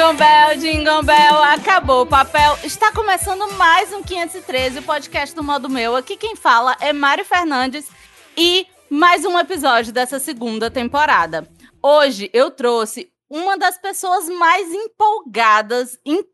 [0.00, 2.56] Jingle Bell, Jingle Bell, acabou o papel.
[2.64, 5.94] Está começando mais um 513, o podcast do modo meu.
[5.94, 7.86] Aqui quem fala é Mário Fernandes
[8.34, 11.46] e mais um episódio dessa segunda temporada.
[11.82, 16.24] Hoje eu trouxe uma das pessoas mais empolgadas em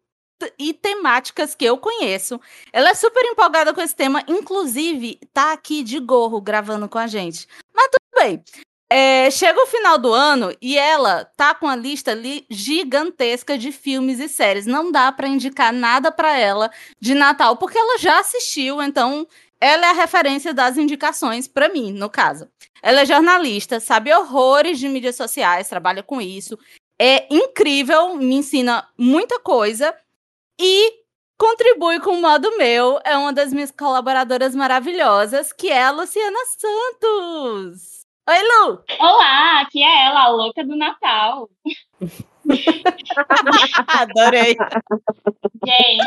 [0.56, 2.40] e temáticas que eu conheço.
[2.72, 7.08] Ela é super empolgada com esse tema, inclusive tá aqui de gorro gravando com a
[7.08, 7.48] gente.
[7.74, 8.44] Mas tudo bem.
[8.88, 13.72] É, chega o final do ano e ela tá com a lista ali gigantesca de
[13.72, 14.64] filmes e séries.
[14.64, 19.26] Não dá para indicar nada para ela de Natal, porque ela já assistiu, então
[19.60, 22.48] ela é a referência das indicações para mim, no caso.
[22.80, 26.56] Ela é jornalista, sabe horrores de mídias sociais, trabalha com isso.
[26.98, 29.94] É incrível, me ensina muita coisa
[30.60, 30.92] e
[31.36, 33.00] contribui com o modo meu.
[33.04, 37.95] É uma das minhas colaboradoras maravilhosas, que é a Luciana Santos.
[38.28, 38.82] Oi, Lu!
[38.98, 41.48] Olá, aqui é ela, a louca do Natal.
[43.86, 44.56] Adorei.
[45.64, 46.04] Gente,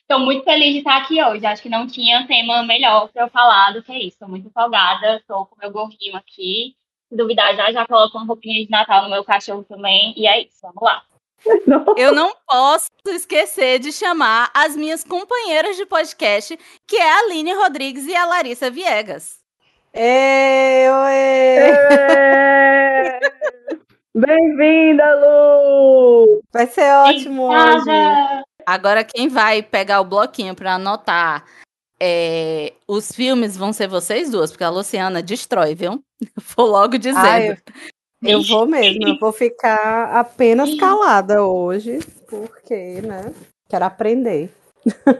[0.00, 1.44] estou muito feliz de estar aqui hoje.
[1.44, 4.14] Acho que não tinha tema melhor para eu falar do que isso.
[4.14, 6.74] Estou muito empolgada, estou com meu gorrinho aqui.
[7.10, 10.14] Se duvidar, já já coloco uma roupinha de Natal no meu cachorro também.
[10.16, 11.02] E é isso, vamos lá.
[11.98, 17.52] Eu não posso esquecer de chamar as minhas companheiras de podcast, que é a Aline
[17.52, 19.37] Rodrigues e a Larissa Viegas.
[19.94, 21.18] Ei, oi!
[24.14, 26.42] Bem-vinda, Lu!
[26.52, 27.90] Vai ser ótimo hoje.
[28.66, 31.44] Agora, quem vai pegar o bloquinho para anotar
[32.00, 36.02] é, os filmes vão ser vocês duas, porque a Luciana destrói, viu?
[36.56, 37.18] Vou logo dizendo.
[37.18, 37.56] Ah, eu,
[38.22, 43.32] eu vou mesmo, eu vou ficar apenas calada hoje, porque, né?
[43.68, 44.50] Quero aprender.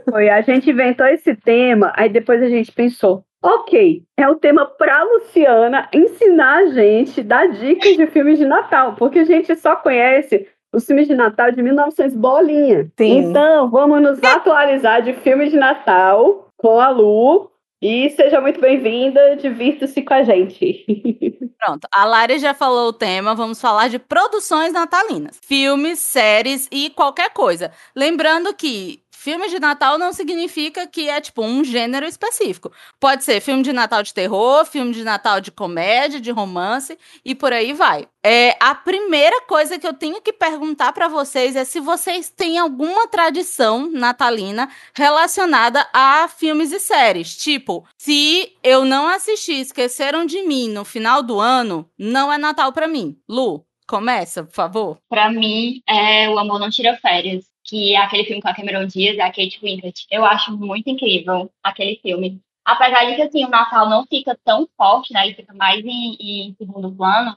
[0.09, 4.67] Foi, a gente inventou esse tema, aí depois a gente pensou, Ok, é o tema
[4.67, 9.77] para Luciana ensinar a gente, dar dicas de filmes de Natal, porque a gente só
[9.77, 12.91] conhece os filmes de Natal de 1900 bolinha.
[12.99, 13.19] Sim.
[13.19, 17.51] Então, vamos nos atualizar de filmes de Natal com a Lu.
[17.81, 20.85] E seja muito bem-vinda, divirta-se com a gente.
[21.61, 25.39] Pronto, a Lari já falou o tema, vamos falar de produções natalinas.
[25.45, 27.71] Filmes, séries e qualquer coisa.
[27.95, 32.73] Lembrando que filme de Natal não significa que é tipo um gênero específico.
[32.99, 37.35] Pode ser filme de Natal de terror, filme de Natal de comédia, de romance e
[37.35, 38.09] por aí vai.
[38.25, 42.57] É, a primeira coisa que eu tenho que perguntar para vocês é se vocês têm
[42.57, 47.37] alguma tradição natalina relacionada a filmes e séries.
[47.37, 52.73] Tipo, se eu não assisti Esqueceram de Mim no final do ano, não é Natal
[52.73, 53.19] para mim.
[53.29, 54.99] Lu, começa, por favor.
[55.07, 58.87] Para mim, é O Amor Não Tira Férias que é aquele filme com a Cameron
[58.87, 60.07] Diaz e a Kate Winslet.
[60.11, 62.41] Eu acho muito incrível aquele filme.
[62.65, 65.27] Apesar de que, assim, o Natal não fica tão forte, né?
[65.27, 67.37] Ele fica mais em, em segundo plano.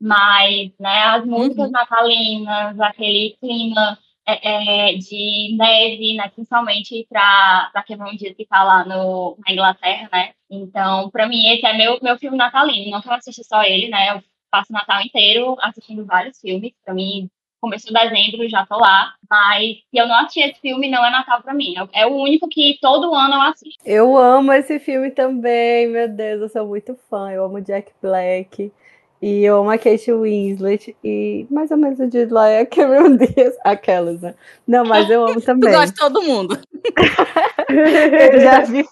[0.00, 1.72] Mas, né, as músicas uhum.
[1.72, 8.84] natalinas, aquele clima é, é, de neve, né, principalmente para Cameron Diaz que está lá
[8.84, 10.34] no, na Inglaterra, né?
[10.50, 12.90] Então, para mim, esse é meu, meu filme natalino.
[12.90, 14.12] Não que eu assisto só ele, né?
[14.12, 16.72] Eu passo o Natal inteiro assistindo vários filmes.
[16.84, 19.14] Para mim, começo de dezembro, já tô lá.
[19.28, 21.74] Mas se eu não assisti esse filme, não é Natal pra mim.
[21.92, 23.82] É o único que todo ano eu assisto.
[23.84, 27.30] Eu amo esse filme também, meu Deus, eu sou muito fã.
[27.30, 28.72] Eu amo Jack Black.
[29.20, 30.96] E eu amo a Kate Winslet.
[31.02, 33.56] E mais ou menos o Jude Law é a Cameron Diaz.
[33.64, 34.34] Aquelas, né?
[34.66, 35.72] Não, mas eu amo também.
[35.72, 36.58] Eu gosto de todo mundo.
[37.68, 38.84] eu já vi,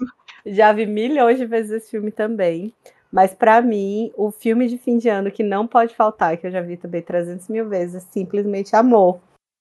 [0.47, 2.73] já vi milhões de vezes esse filme também.
[3.15, 6.51] Mas para mim, o filme de fim de ano que não pode faltar, que eu
[6.51, 9.21] já vi também 300 mil vezes, é simplesmente Amor.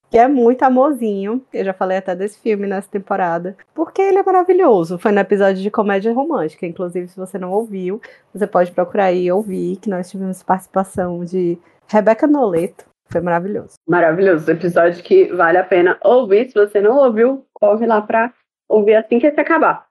[0.09, 1.43] Que é muito amorzinho.
[1.53, 3.55] Eu já falei até desse filme nessa temporada.
[3.73, 4.97] Porque ele é maravilhoso.
[4.99, 6.67] Foi no episódio de comédia romântica.
[6.67, 7.99] Inclusive, se você não ouviu,
[8.31, 12.85] você pode procurar aí e ouvir, que nós tivemos participação de Rebeca Noleto.
[13.11, 13.73] Foi maravilhoso.
[13.87, 14.51] Maravilhoso.
[14.51, 16.47] Episódio que vale a pena ouvir.
[16.47, 18.31] Se você não ouviu, ouve lá pra
[18.69, 19.85] ouvir assim que esse acabar.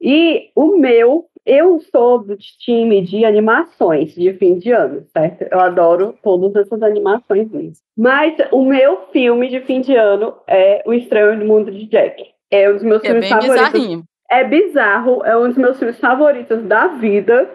[0.00, 5.46] E o meu eu sou do time de animações de fim de ano, certo?
[5.50, 7.72] Eu adoro todas essas animações mesmo.
[7.96, 12.22] Mas o meu filme de fim de ano é O Estranho no Mundo de Jack.
[12.50, 13.70] É um dos meus é filmes favoritos.
[13.70, 14.04] Bizarrinho.
[14.28, 17.48] É bizarro, é um dos meus filmes favoritos da vida.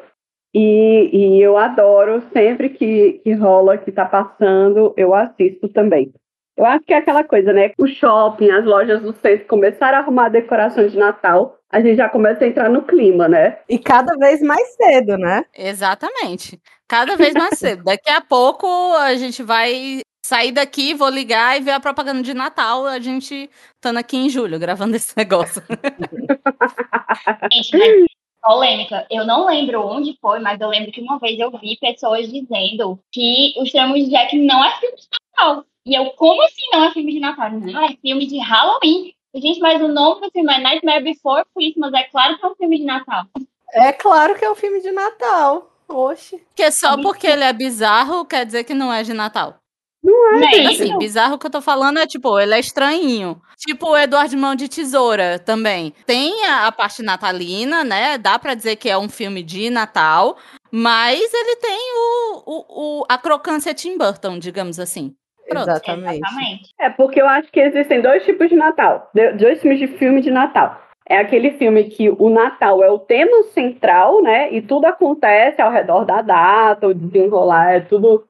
[0.54, 6.14] E, e eu adoro, sempre que, que rola, que tá passando, eu assisto também.
[6.58, 7.72] Eu acho que é aquela coisa, né?
[7.78, 12.10] O shopping, as lojas do centro começaram a arrumar decorações de Natal, a gente já
[12.10, 13.60] começa a entrar no clima, né?
[13.70, 15.46] E cada vez mais cedo, né?
[15.58, 16.60] Exatamente.
[16.88, 17.84] Cada vez mais cedo.
[17.86, 22.34] Daqui a pouco a gente vai sair daqui, vou ligar e ver a propaganda de
[22.34, 25.64] Natal, a gente estando aqui em julho gravando esse negócio.
[27.52, 28.06] Gente,
[28.42, 29.06] polêmica.
[29.10, 33.00] Eu não lembro onde foi, mas eu lembro que uma vez eu vi pessoas dizendo
[33.12, 35.08] que os Tramos de Jack não é filme de
[35.38, 35.66] Natal.
[35.86, 37.52] E eu, como assim não é filme de Natal?
[37.52, 39.14] Não, é filme de Halloween.
[39.34, 41.94] Gente, mas o nome do filme é Nightmare Before Christmas.
[41.94, 43.26] É claro que é um filme de Natal.
[43.74, 45.72] É claro que é um filme de Natal.
[45.88, 46.38] Oxe.
[46.38, 49.56] Porque só porque ele é bizarro quer dizer que não é de Natal.
[50.04, 50.66] Não é, Não é?
[50.68, 53.40] Assim, bizarro que eu tô falando é tipo, ele é estranhinho.
[53.58, 55.94] Tipo o Eduardo Mão de Tesoura também.
[56.06, 58.18] Tem a, a parte natalina, né?
[58.18, 60.38] Dá pra dizer que é um filme de Natal,
[60.72, 65.14] mas ele tem o, o, o- a crocância Tim Burton, digamos assim.
[65.48, 65.70] Pronto.
[65.70, 66.16] Exatamente.
[66.18, 66.74] Exatamente.
[66.80, 70.32] É porque eu acho que existem dois tipos de Natal, dois tipos de filme de
[70.32, 70.82] Natal.
[71.10, 74.54] É aquele filme que o Natal é o tema central, né?
[74.54, 78.24] E tudo acontece ao redor da data, o desenrolar é tudo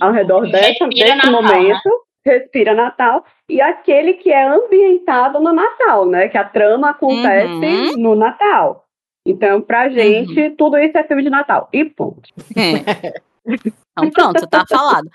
[0.00, 1.90] ao redor dessa, desse Natal, momento.
[2.24, 3.24] Respira Natal.
[3.48, 6.28] E aquele que é ambientado no Natal, né?
[6.28, 7.96] Que a trama acontece Uhum.
[7.96, 8.84] no Natal.
[9.26, 11.68] Então, pra gente, tudo isso é filme de Natal.
[11.72, 12.22] E ponto.
[12.56, 13.20] É.
[14.00, 15.08] Então pronto, tá falado.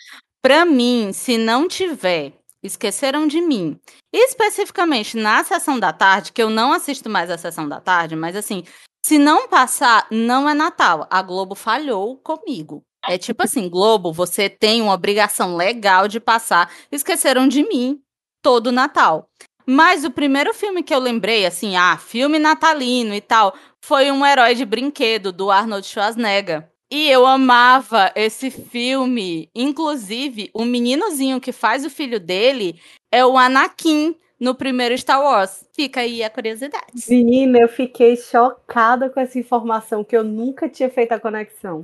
[0.45, 3.79] Pra mim, se não tiver Esqueceram de Mim,
[4.11, 8.35] especificamente na sessão da tarde, que eu não assisto mais a sessão da tarde, mas
[8.35, 8.63] assim,
[9.05, 11.07] se não passar, não é Natal.
[11.09, 12.83] A Globo falhou comigo.
[13.05, 18.01] É tipo assim, Globo, você tem uma obrigação legal de passar Esqueceram de Mim
[18.41, 19.29] todo Natal.
[19.65, 24.25] Mas o primeiro filme que eu lembrei, assim, ah, filme natalino e tal, foi um
[24.25, 26.69] herói de brinquedo do Arnold Schwarzenegger.
[26.95, 29.49] E eu amava esse filme.
[29.55, 32.79] Inclusive, o meninozinho que faz o filho dele
[33.11, 35.67] é o Anakin no primeiro Star Wars.
[35.75, 37.03] Fica aí a curiosidade.
[37.09, 41.83] Menina, eu fiquei chocada com essa informação que eu nunca tinha feito a conexão.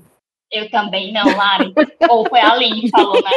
[0.52, 1.74] Eu também não, Lari.
[2.10, 3.30] Ou foi a Aline que falou, né?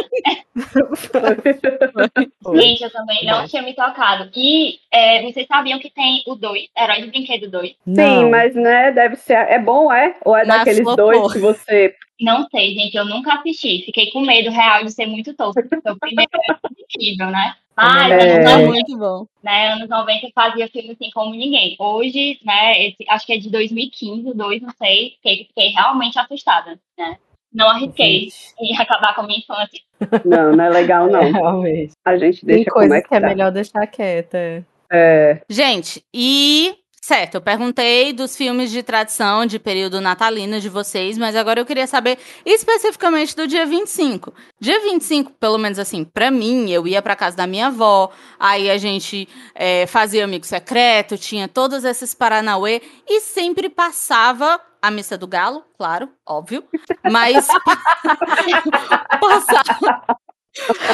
[2.54, 4.30] Gente, eu também não tinha me tocado.
[4.34, 7.68] E é, vocês sabiam que tem o 2, Herói de Brinquedo 2?
[7.70, 8.30] Sim, Não.
[8.30, 9.34] mas né, deve ser.
[9.34, 10.16] É bom, é?
[10.24, 10.96] Ou é Mas daqueles flopou.
[10.96, 11.94] dois que você.
[12.22, 13.82] Não sei, gente, eu nunca assisti.
[13.84, 15.60] Fiquei com medo real de ser muito tosco.
[15.68, 17.54] Porque o primeiro é incrível, né?
[17.76, 18.14] Mas, É.
[18.14, 19.26] anos É 90, muito bom.
[19.42, 21.74] né, anos 90 fazia filme assim como ninguém.
[21.78, 26.18] Hoje, né, esse- acho que é de 2015, o 2, não sei, fiquei, fiquei realmente
[26.18, 27.16] assustada, né?
[27.52, 28.28] Não arrisquei
[28.60, 29.80] em acabar com a minha infância.
[30.24, 31.20] Não, não é legal, não.
[31.32, 31.92] Realmente.
[32.04, 33.26] A gente Tem deixa como coisas é que é tá.
[33.26, 34.66] melhor deixar quieta.
[34.90, 36.74] É, Gente, e.
[37.04, 41.66] Certo, eu perguntei dos filmes de tradição de período natalino de vocês, mas agora eu
[41.66, 42.16] queria saber
[42.46, 44.32] especificamente do dia 25.
[44.60, 48.70] Dia 25, pelo menos assim, pra mim, eu ia pra casa da minha avó, aí
[48.70, 55.18] a gente é, fazia amigo secreto, tinha todos esses Paranauê e sempre passava a missa
[55.18, 56.62] do galo, claro, óbvio,
[57.10, 57.48] mas
[59.20, 60.06] passava,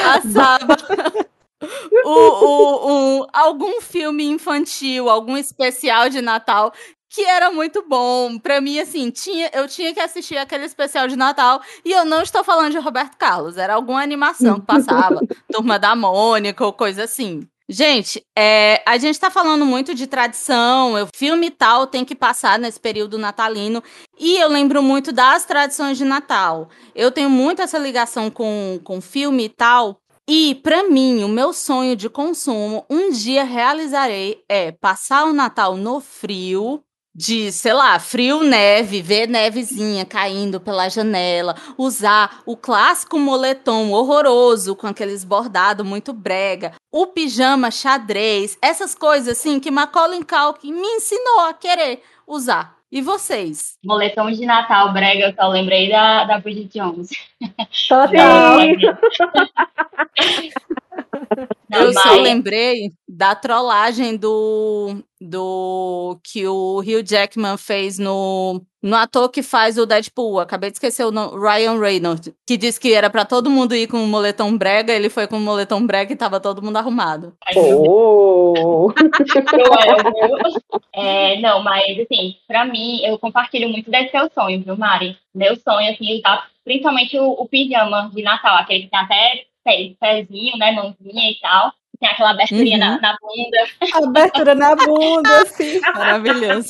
[0.03, 0.77] passava
[2.05, 2.91] o, o-
[3.23, 6.73] um- algum filme infantil, algum especial de Natal
[7.11, 8.39] que era muito bom.
[8.39, 12.21] Pra mim, assim, tinha, eu tinha que assistir aquele especial de Natal e eu não
[12.23, 15.19] estou falando de Roberto Carlos, era alguma animação que passava,
[15.51, 17.41] Turma da Mônica ou coisa assim.
[17.71, 22.59] Gente, é, a gente tá falando muito de tradição, o filme tal tem que passar
[22.59, 23.83] nesse período natalino,
[24.19, 26.69] e eu lembro muito das tradições de Natal.
[26.95, 31.55] Eu tenho muito essa ligação com, com filme e tal, e pra mim, o meu
[31.55, 37.99] sonho de consumo, um dia realizarei é passar o Natal no frio, de, sei lá,
[37.99, 45.85] frio neve, ver nevezinha caindo pela janela, usar o clássico moletom horroroso com aqueles bordados
[45.85, 52.03] muito brega, o pijama xadrez, essas coisas assim que Macaulay Culkin me ensinou a querer
[52.27, 52.78] usar.
[52.91, 53.77] E vocês?
[53.85, 57.11] Moletom de Natal, brega, eu só lembrei da, da Bridget Jones.
[57.89, 58.61] Total.
[61.71, 69.29] Eu só lembrei da trollagem do, do que o Hugh Jackman fez no, no ator
[69.29, 70.41] que faz o Deadpool.
[70.41, 73.87] Acabei de esquecer o nome, Ryan Reynolds, que disse que era pra todo mundo ir
[73.87, 77.35] com um moletom brega, ele foi com um moletom brega e tava todo mundo arrumado.
[78.69, 78.93] Oh.
[80.93, 85.17] É, não, mas assim, pra mim, eu compartilho muito desse seu sonho, viu, Mari?
[85.35, 89.95] Meu sonho, assim, usar principalmente o, o pijama de Natal, aquele que tem até pé-
[90.01, 91.73] pezinho, né, mãozinha e tal.
[92.01, 92.85] Tem aquela aberturinha Uhum.
[92.85, 94.07] na, na bunda.
[94.09, 95.81] Abertura na bunda, assim.
[95.81, 96.69] Maravilhoso.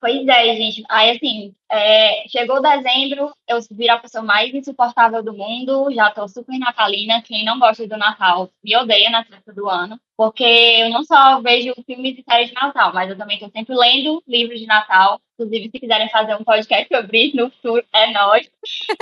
[0.00, 0.82] Pois é, gente.
[0.88, 6.26] Aí, assim, é, chegou dezembro, eu viro a pessoa mais insuportável do mundo, já tô
[6.28, 7.22] super natalina.
[7.22, 11.40] Quem não gosta do Natal me odeia na festa do ano, porque eu não só
[11.40, 15.20] vejo filmes e séries de Natal, mas eu também tô sempre lendo livros de Natal.
[15.38, 18.48] Inclusive, se quiserem fazer um podcast sobre isso no futuro, é nóis.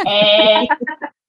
[0.06, 0.64] É,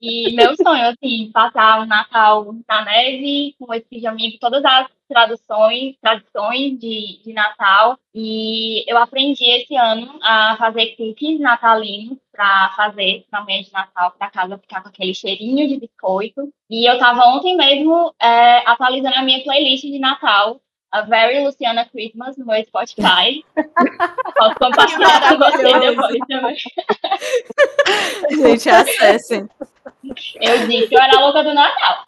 [0.01, 5.95] E meu sonho, assim, passar o Natal na neve, com esse com todas as traduções,
[6.01, 7.99] tradições de, de Natal.
[8.15, 14.11] E eu aprendi esse ano a fazer cookies natalinos para fazer na manhã de Natal,
[14.17, 16.51] para casa ficar com aquele cheirinho de biscoito.
[16.67, 20.59] E eu estava ontem mesmo é, atualizando a minha playlist de Natal
[20.91, 23.43] a Very Luciana Christmas no meu Spotify.
[24.37, 26.57] Posso compartilhar com você depois também.
[28.31, 29.49] Gente, acessem.
[30.41, 32.05] Eu disse, eu era louca do Natal.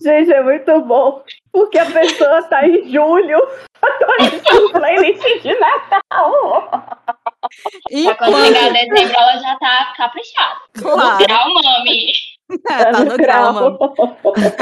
[0.00, 1.24] Gente, é muito bom.
[1.50, 3.38] Porque a pessoa tá em julho
[3.82, 6.98] atualizando playlist de Natal.
[7.90, 10.60] E quando chegar dezembro, ela já tá caprichada.
[10.74, 11.18] Claro.
[11.18, 12.12] Grau mami.
[12.68, 13.78] É, tá no grau, mano.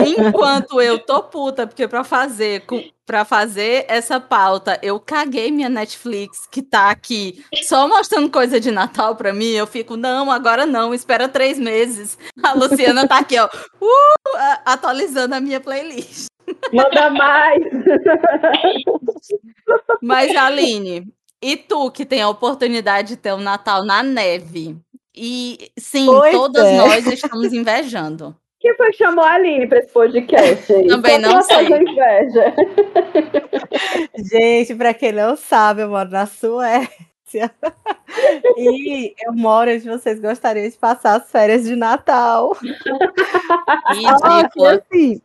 [0.07, 2.65] Enquanto eu tô puta, porque pra fazer,
[3.05, 8.71] pra fazer essa pauta, eu caguei minha Netflix, que tá aqui só mostrando coisa de
[8.73, 9.53] Natal pra mim.
[9.53, 12.19] Eu fico, não, agora não, espera três meses.
[12.43, 16.27] A Luciana tá aqui, ó, uh, atualizando a minha playlist.
[16.73, 17.63] Manda mais!
[20.03, 21.07] Mas, Aline,
[21.43, 24.77] e tu que tem a oportunidade de ter o um Natal na neve?
[25.17, 26.77] E sim, pois todas é.
[26.77, 28.37] nós estamos invejando.
[28.61, 30.73] Quem foi que chamou a Aline para esse podcast?
[30.73, 30.87] Aí?
[30.87, 31.67] Também Só não sei.
[31.67, 32.55] Inveja.
[34.17, 36.91] Gente, para quem não sabe, eu moro na Suécia.
[38.57, 42.57] e eu moro onde vocês gostariam de passar as férias de Natal.
[43.91, 44.73] Ridícula.
[44.73, 45.21] assim,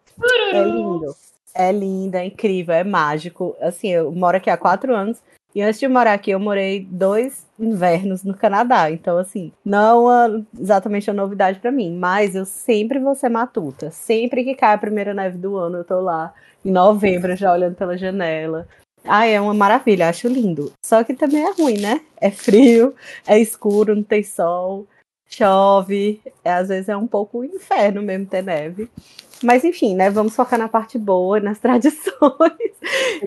[0.53, 1.15] é lindo.
[1.53, 3.55] É lindo, é incrível, é mágico.
[3.59, 5.21] Assim, eu moro aqui há quatro anos
[5.53, 8.89] e antes de morar aqui, eu morei dois invernos no Canadá.
[8.89, 11.95] Então, assim, não é exatamente a novidade para mim.
[11.97, 13.91] Mas eu sempre vou ser matuta.
[13.91, 16.33] Sempre que cai a primeira neve do ano, eu tô lá.
[16.63, 18.67] Em novembro, já olhando pela janela.
[19.03, 20.71] Ah, é uma maravilha, acho lindo.
[20.85, 22.01] Só que também é ruim, né?
[22.17, 22.95] É frio,
[23.27, 24.87] é escuro, não tem sol,
[25.27, 26.21] chove.
[26.43, 28.89] É, às vezes é um pouco inferno mesmo ter neve.
[29.43, 30.09] Mas enfim, né?
[30.09, 32.71] Vamos focar na parte boa, nas tradições.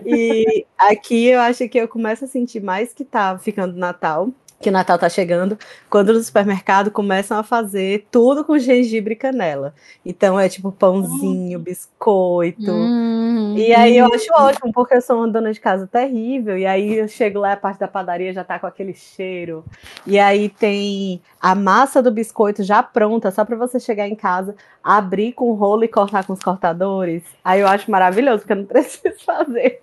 [0.05, 4.69] E aqui eu acho que eu começo a sentir mais que tá ficando Natal, que
[4.69, 5.57] o Natal tá chegando,
[5.89, 9.73] quando no supermercado começam a fazer tudo com gengibre e canela.
[10.05, 12.71] Então é tipo pãozinho, biscoito.
[12.71, 16.65] Hum, e aí eu acho ótimo, porque eu sou uma dona de casa terrível, e
[16.65, 19.63] aí eu chego lá, a parte da padaria já tá com aquele cheiro.
[20.05, 24.55] E aí tem a massa do biscoito já pronta, só para você chegar em casa,
[24.83, 27.23] abrir com o rolo e cortar com os cortadores.
[27.43, 29.79] Aí eu acho maravilhoso, porque eu não preciso fazer.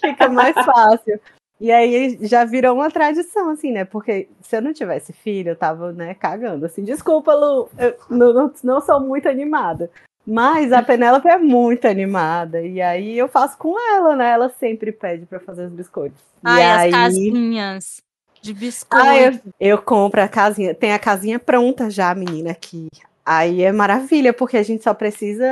[0.00, 1.20] Fica mais fácil.
[1.62, 3.84] E aí já virou uma tradição, assim, né?
[3.84, 6.66] Porque se eu não tivesse filho, eu tava, né, cagando.
[6.66, 9.88] Assim, desculpa, Lu, eu não, não, não sou muito animada.
[10.26, 12.60] Mas a Penélope é muito animada.
[12.62, 14.32] E aí eu faço com ela, né?
[14.32, 16.20] Ela sempre pede para fazer os biscoitos.
[16.42, 16.90] Ai, e as aí...
[16.90, 18.02] casinhas
[18.40, 19.06] de biscoito.
[19.06, 20.74] Ah, eu, eu compro a casinha.
[20.74, 22.88] Tem a casinha pronta já, menina, que
[23.24, 25.46] Aí é maravilha, porque a gente só precisa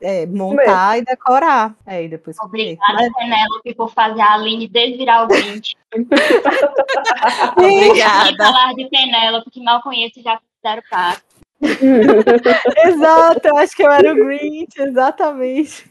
[0.00, 1.72] é, montar e decorar.
[1.86, 3.12] É, e depois Obrigada, Mas...
[3.12, 5.76] Penélope, por fazer a Aline desvirar o Grinch.
[7.56, 8.36] Obrigada.
[8.36, 11.22] falar de Penélope, que mal conheço já fizeram parte.
[12.86, 15.88] Exato, eu acho que eu era o Grinch, exatamente.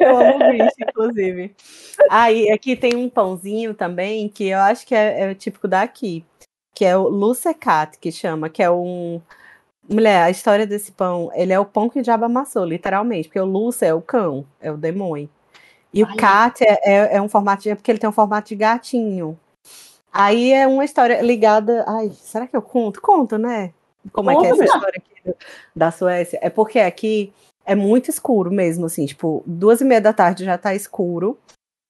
[0.00, 1.54] Eu amo o Grinch, inclusive.
[2.10, 6.24] Aí, aqui tem um pãozinho também, que eu acho que é, é típico daqui,
[6.74, 9.20] que é o Lucecat, que chama, que é um
[9.88, 13.38] Mulher, a história desse pão, ele é o pão que o diabo amassou, literalmente, porque
[13.38, 15.28] o Lúcio é o cão, é o demônio.
[15.92, 18.48] E o Cat é, é, é, um formato, de, é porque ele tem um formato
[18.48, 19.38] de gatinho.
[20.12, 21.84] Aí é uma história ligada.
[21.86, 23.00] Ai, será que eu conto?
[23.00, 23.72] Conto, né?
[24.12, 25.34] Como Conta é que é essa história aqui
[25.74, 26.38] da Suécia?
[26.42, 27.32] É porque aqui
[27.64, 31.38] é muito escuro mesmo, assim, tipo, duas e meia da tarde já tá escuro.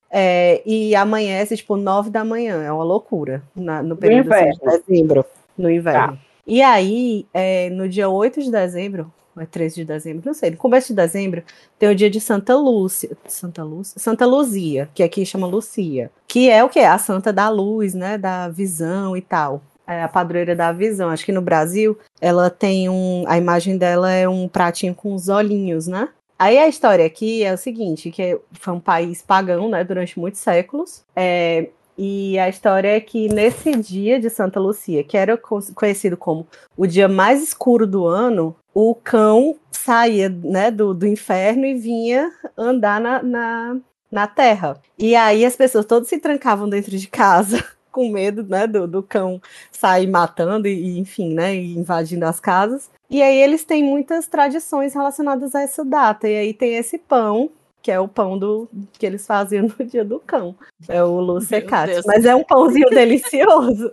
[0.09, 2.63] É, e amanhece, tipo, nove da manhã.
[2.63, 5.25] É uma loucura na, no período assim, de dezembro,
[5.59, 6.17] no inverno.
[6.17, 6.26] Tá.
[6.47, 10.51] E aí, é, no dia 8 de dezembro, ou é 13 de dezembro, não sei,
[10.51, 11.43] no começo de dezembro,
[11.79, 14.01] tem o dia de Santa Lúcia, Santa Lúcia?
[14.01, 16.79] Santa Luzia, que aqui chama Lucia, que é o que?
[16.79, 19.61] A santa da luz, né, da visão e tal.
[19.87, 21.11] É a padroeira da visão.
[21.11, 25.29] Acho que no Brasil, ela tem um, a imagem dela é um pratinho com os
[25.29, 26.09] olhinhos, né?
[26.39, 30.41] Aí a história aqui é o seguinte, que foi um país pagão, né, durante muitos
[30.41, 31.03] séculos.
[31.15, 35.37] É, e a história é que nesse dia de Santa Lucia, que era
[35.75, 41.65] conhecido como o dia mais escuro do ano, o cão saía né, do, do inferno
[41.65, 43.77] e vinha andar na, na,
[44.11, 44.79] na terra.
[44.99, 49.03] E aí as pessoas todas se trancavam dentro de casa com medo né, do, do
[49.03, 49.41] cão
[49.73, 52.91] sair matando e, enfim, né, invadindo as casas.
[53.09, 56.29] E aí eles têm muitas tradições relacionadas a essa data.
[56.29, 57.51] E aí tem esse pão
[57.87, 60.57] que é o pão do que eles faziam no dia do cão.
[60.89, 62.03] É o Lucecat.
[62.05, 63.93] Mas é um pãozinho delicioso.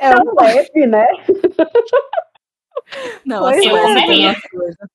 [0.00, 1.06] É um leve, né?
[3.24, 4.06] Não, Pois assim, eu é, comeria.
[4.08, 4.88] tem umas coisas.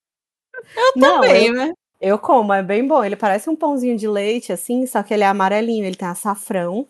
[0.75, 1.73] Eu Não, também, né?
[2.01, 3.01] Eu como, é bem bom.
[3.01, 6.85] Ele parece um pãozinho de leite, assim, só que ele é amarelinho, ele tem açafrão.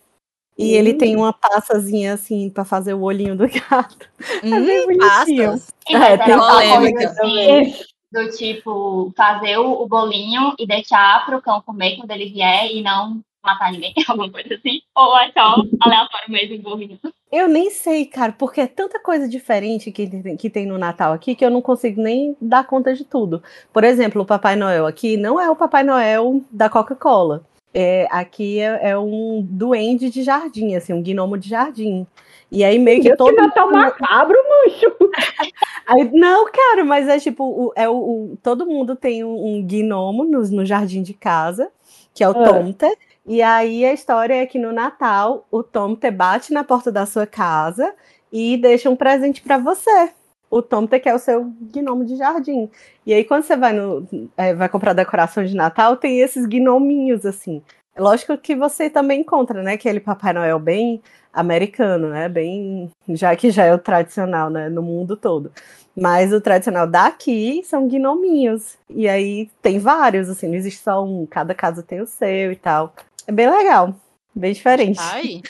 [0.57, 4.09] E ele tem uma passazinha, assim, pra fazer o olhinho do gato.
[4.43, 5.51] Hum, bem bonitinho.
[5.51, 5.67] pastas.
[5.87, 7.73] É, tem polêmica assim,
[8.11, 13.21] do tipo, fazer o, bolinho e deixar pro cão comer quando ele vier e não
[13.43, 14.81] matar ninguém, alguma coisa assim.
[14.95, 16.99] Ou é só aleatório mesmo bolinho.
[17.31, 21.13] Eu nem sei, cara, porque é tanta coisa diferente que, tem- que tem no Natal
[21.13, 23.43] aqui que eu não consigo nem dar conta de tudo.
[23.71, 27.45] Por exemplo, o Papai Noel aqui não é o Papai Noel da Coca-Cola.
[27.71, 32.07] É, aqui é, é um duende de jardim, assim, um gnomo de jardim.
[32.51, 34.95] E aí meio que Deus, todo que Natal macabro, mancho.
[35.85, 39.63] Aí, não, cara, mas é tipo, o- é o, o- todo mundo tem um, um
[39.67, 41.69] gnomo no, no jardim de casa,
[42.13, 42.43] que é o Ah.
[42.53, 42.95] Tomter.
[43.25, 47.27] E aí a história é que no Natal o Tomter bate na porta da sua
[47.27, 47.93] casa
[48.31, 50.11] e deixa um presente pra você.
[50.49, 52.69] O Tomter, que é o seu gnomo de jardim.
[53.05, 57.23] E aí, quando você vai, no, é, vai comprar decoração de Natal, tem esses gnominhos,
[57.23, 57.61] assim.
[57.99, 59.73] Lógico que você também encontra, né?
[59.73, 61.01] Aquele Papai Noel bem
[61.33, 62.29] americano, né?
[62.29, 62.89] Bem.
[63.09, 64.69] Já que já é o tradicional, né?
[64.69, 65.51] No mundo todo.
[65.95, 68.77] Mas o tradicional daqui são gnominhos.
[68.89, 72.55] E aí tem vários, assim, não existe só um, cada casa tem o seu e
[72.55, 72.93] tal.
[73.27, 73.93] É bem legal,
[74.33, 74.99] bem diferente.
[75.01, 75.41] Ai.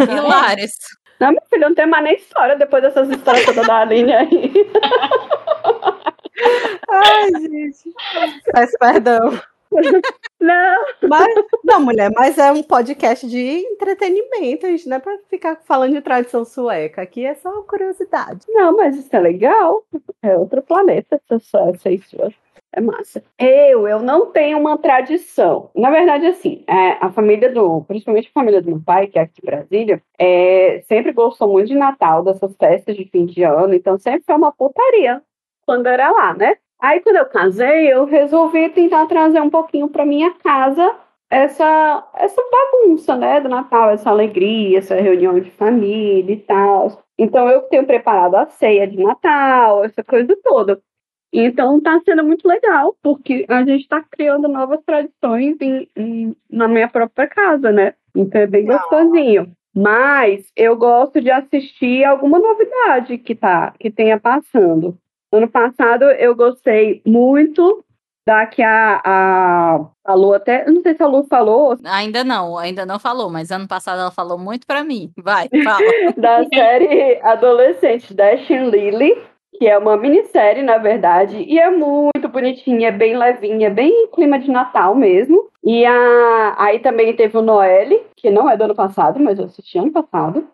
[0.00, 0.72] Hilários.
[1.20, 4.52] Não, meu filho, não tem mais nem história depois dessas histórias todas da Aline aí.
[6.90, 7.92] Ai, gente.
[8.52, 9.40] Peço perdão.
[10.40, 15.16] Não, Mas, não, mulher, mas é um podcast de entretenimento, a gente não é pra
[15.30, 17.00] ficar falando de tradição sueca.
[17.00, 18.40] Aqui é só curiosidade.
[18.48, 19.84] não, mas isso é legal.
[20.20, 22.32] É outro planeta, essa Suécia aí sua.
[22.74, 23.22] É massa.
[23.38, 25.70] Eu, eu não tenho uma tradição.
[25.76, 29.22] Na verdade, assim, é, a família do, principalmente a família do meu pai, que é
[29.22, 33.74] aqui de Brasília, é, sempre gostou muito de Natal, dessas festas de fim de ano,
[33.74, 35.22] então sempre foi uma putaria
[35.66, 36.56] quando era lá, né?
[36.82, 40.96] Aí, quando eu casei, eu resolvi tentar trazer um pouquinho para minha casa
[41.30, 47.04] essa, essa bagunça, né, do Natal, essa alegria, essa reunião de família e tal.
[47.16, 50.82] Então, eu tenho preparado a ceia de Natal, essa coisa toda.
[51.32, 56.68] Então, tá sendo muito legal, porque a gente está criando novas tradições em- em- na
[56.68, 57.94] minha própria casa, né?
[58.14, 59.52] Então, é bem gostosinho.
[59.74, 64.98] Mas eu gosto de assistir alguma novidade que, tá, que tenha passando.
[65.32, 67.82] Ano passado eu gostei muito
[68.26, 70.64] da que a, a, a Lu até.
[70.70, 74.10] Não sei se a Lu falou, Ainda não, ainda não falou, mas ano passado ela
[74.10, 75.10] falou muito pra mim.
[75.18, 75.80] Vai, fala.
[76.16, 79.16] da série adolescente Dash and Lily,
[79.58, 84.38] que é uma minissérie, na verdade, e é muito bonitinha, é bem levinha, bem clima
[84.38, 85.50] de Natal mesmo.
[85.64, 89.46] E a, aí também teve o Noelle, que não é do ano passado, mas eu
[89.46, 90.46] assisti ano passado.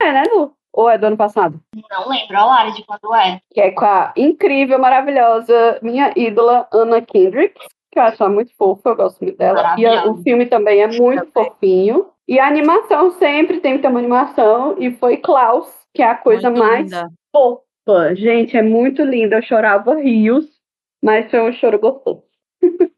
[0.00, 0.52] É, né, Lu?
[0.76, 1.58] Ou é do ano passado?
[1.90, 3.40] Não lembro a Lara de quando é.
[3.50, 7.58] Que é com a incrível, maravilhosa, minha ídola, Anna Kendrick,
[7.90, 9.74] que eu acho ela muito fofa, eu gosto muito dela.
[9.78, 12.08] E a- o filme também é muito fofinho.
[12.28, 16.14] E a animação sempre tem que ter uma animação, e foi Klaus, que é a
[16.14, 17.08] coisa Muito mais linda.
[17.32, 18.14] fofa.
[18.14, 19.36] Gente, é muito linda.
[19.36, 20.44] Eu chorava rios,
[21.02, 22.22] mas foi um choro gostoso.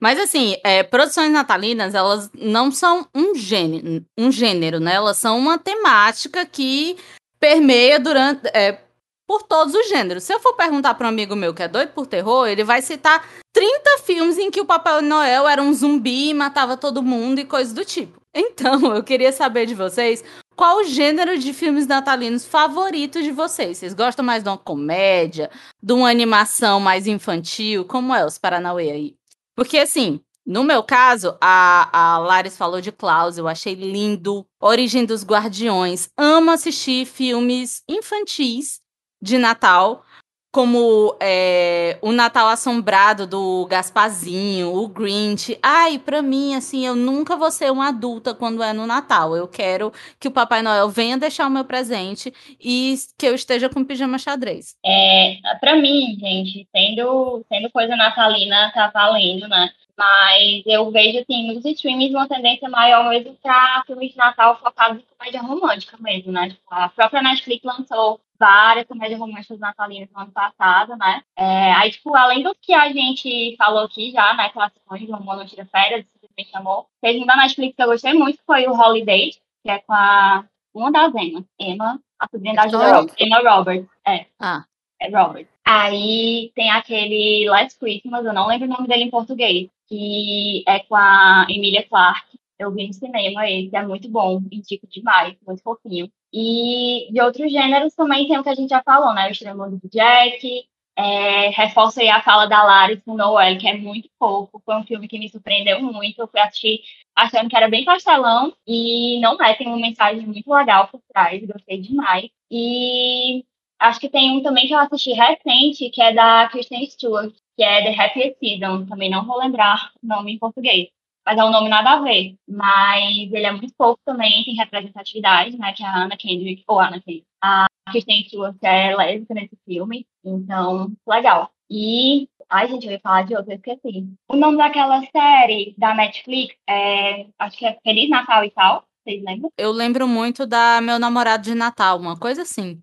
[0.00, 4.94] Mas assim, é, produções natalinas, elas não são um gênero, um gênero, né?
[4.94, 6.96] Elas são uma temática que
[7.38, 8.80] permeia durante é,
[9.26, 10.24] por todos os gêneros.
[10.24, 12.82] Se eu for perguntar para um amigo meu que é doido por terror, ele vai
[12.82, 17.38] citar 30 filmes em que o Papai Noel era um zumbi e matava todo mundo
[17.38, 18.20] e coisas do tipo.
[18.34, 20.24] Então, eu queria saber de vocês
[20.56, 23.76] qual o gênero de filmes natalinos favorito de vocês.
[23.76, 25.50] Vocês gostam mais de uma comédia,
[25.82, 27.84] de uma animação mais infantil?
[27.84, 29.21] Como é os Paranauê aí?
[29.54, 34.46] Porque, assim, no meu caso, a, a Laris falou de Klaus, eu achei lindo.
[34.60, 36.08] Origem dos Guardiões.
[36.16, 38.80] Amo assistir filmes infantis
[39.20, 40.04] de Natal,
[40.52, 45.58] como é, o Natal Assombrado do Gasparzinho, o Grinch.
[45.62, 49.34] Ai, pra mim, assim, eu nunca vou ser uma adulta quando é no Natal.
[49.34, 53.70] Eu quero que o Papai Noel venha deixar o meu presente e que eu esteja
[53.70, 54.76] com pijama xadrez.
[54.84, 59.70] É, pra mim, gente, sendo, sendo coisa natalina, tá valendo, né?
[59.98, 65.02] Mas eu vejo, assim, nos streams uma tendência maior mesmo pra filmes de Natal focados
[65.02, 66.50] em comédia romântica mesmo, né?
[66.50, 71.22] Tipo, a própria Netflix lançou várias comédias românticas natalinas no ano passado, né?
[71.36, 74.48] É, aí, tipo, além do que a gente falou aqui já, né?
[74.48, 76.04] Classificações de Amor Não Tira Férias,
[76.36, 76.86] me chamou.
[77.00, 79.92] Teve um da Netflix que eu gostei muito, que foi o Holiday, que é com
[79.92, 83.00] a uma das Emma, Emma, a sobrinha da Julia Roberts.
[83.00, 84.26] Roberts, Emma Roberts, é.
[84.40, 84.64] Ah.
[85.02, 85.48] É Robert.
[85.74, 90.80] Aí tem aquele Last Christmas, eu não lembro o nome dele em português, que é
[90.80, 92.38] com a Emilia Clarke.
[92.58, 96.10] Eu vi no cinema que é muito bom, indico demais, muito fofinho.
[96.30, 99.28] E de outros gêneros também tem o que a gente já falou, né?
[99.28, 103.74] O Extremo do Jack, é, reforça aí a fala da Laris com Noel, que é
[103.74, 104.60] muito fofo.
[104.66, 106.20] Foi um filme que me surpreendeu muito.
[106.20, 106.82] Eu fui assistir
[107.16, 111.42] achando que era bem pastelão e não é, tem uma mensagem muito legal por trás,
[111.46, 112.28] gostei demais.
[112.50, 113.42] E
[113.82, 117.62] acho que tem um também que eu assisti recente, que é da Kristen Stewart, que
[117.62, 118.86] é The Happiest Season.
[118.86, 120.88] Também não vou lembrar o nome em português.
[121.24, 122.36] Mas é um nome nada a ver.
[122.48, 125.72] Mas ele é muito fofo também, tem representatividade, né?
[125.72, 127.24] Que é a Anna Kendrick, ou Anna Kendrick.
[127.42, 130.06] A Kristen Stewart é lésbica nesse filme.
[130.24, 131.50] Então, legal.
[131.70, 132.28] E.
[132.48, 134.06] Ai, gente, eu ia falar de outro, eu esqueci.
[134.28, 137.26] O nome daquela série da Netflix é.
[137.38, 138.84] Acho que é Feliz Natal e tal.
[139.04, 139.50] Vocês lembram?
[139.56, 142.80] Eu lembro muito da Meu Namorado de Natal, uma coisa assim.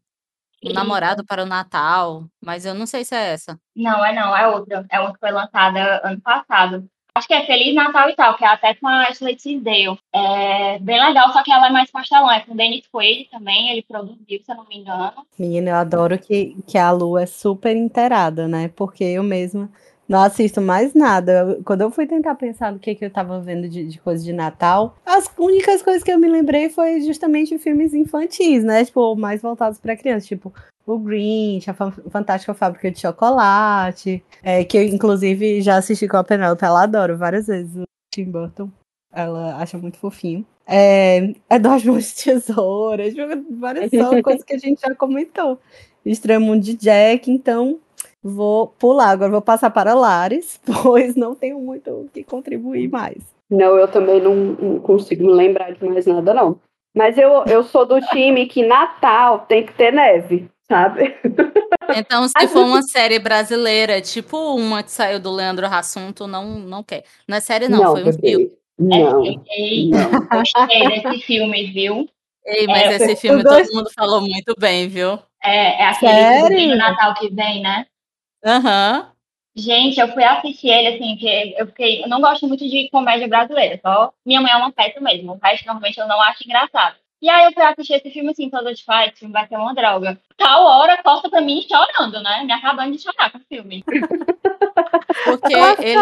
[0.63, 3.59] O namorado para o Natal, mas eu não sei se é essa.
[3.75, 4.85] Não, é não, é outra.
[4.91, 6.89] É uma que foi lançada ano passado.
[7.15, 9.99] Acho que é Feliz Natal e tal, que é até com a Ashley Tisdale.
[10.13, 12.31] É bem legal, só que ela é mais pastelão.
[12.31, 15.25] É com o Dennis Quaid também, ele produziu, se eu não me engano.
[15.37, 18.69] Menina, eu adoro que, que a Lu é super inteirada, né?
[18.69, 19.69] Porque eu mesma
[20.09, 21.59] não assisto mais nada.
[21.63, 24.33] Quando eu fui tentar pensar no que, que eu tava vendo de, de coisa de
[24.33, 28.83] Natal, as únicas coisas que eu me lembrei foi justamente filmes infantis, né?
[28.83, 30.51] Tipo, mais voltados para crianças, tipo
[30.87, 36.23] o Grinch, a Fantástica Fábrica de Chocolate, é, que eu, inclusive, já assisti com a
[36.23, 38.71] Penelope, ela adora várias vezes o Tim Burton.
[39.13, 40.43] Ela acha muito fofinho.
[40.65, 43.13] É, é Duas Mãos de Tesouras,
[43.51, 45.59] várias só coisas que a gente já comentou.
[46.03, 47.77] Extremo de Jack, então
[48.23, 49.11] vou pular.
[49.11, 53.17] Agora vou passar para Lares, pois não tenho muito o que contribuir mais.
[53.49, 56.59] Não, eu também não, não consigo me lembrar de mais nada, não.
[56.95, 61.15] Mas eu, eu sou do time que Natal tem que ter neve sabe?
[61.95, 66.83] Então, se for uma série brasileira, tipo uma que saiu do Leandro Rassunto, não, não
[66.83, 67.03] quer.
[67.27, 68.51] Não é série, não, não foi um filme.
[68.77, 69.25] Não.
[69.25, 69.31] É,
[69.89, 70.27] não.
[70.29, 72.07] Gostei desse filme, viu?
[72.45, 75.17] Ei, mas é, esse filme todo mundo falou muito bem, viu?
[75.43, 77.87] É, é aquele do Natal que vem, né?
[78.45, 78.99] Aham.
[78.99, 79.19] Uhum.
[79.55, 82.03] Gente, eu fui assistir ele, assim, que eu fiquei.
[82.03, 85.33] Eu não gosto muito de comédia brasileira, só Minha Mãe é uma peça mesmo.
[85.33, 86.95] O resto, normalmente, eu não acho engraçado.
[87.21, 89.57] E aí eu fui assistir esse filme assim, toda de fight, esse filme vai ser
[89.57, 90.17] uma droga.
[90.37, 92.43] Tal hora, corta pra mim chorando, né?
[92.45, 93.83] Me acabando de chorar com o filme.
[95.25, 95.99] Porque ele,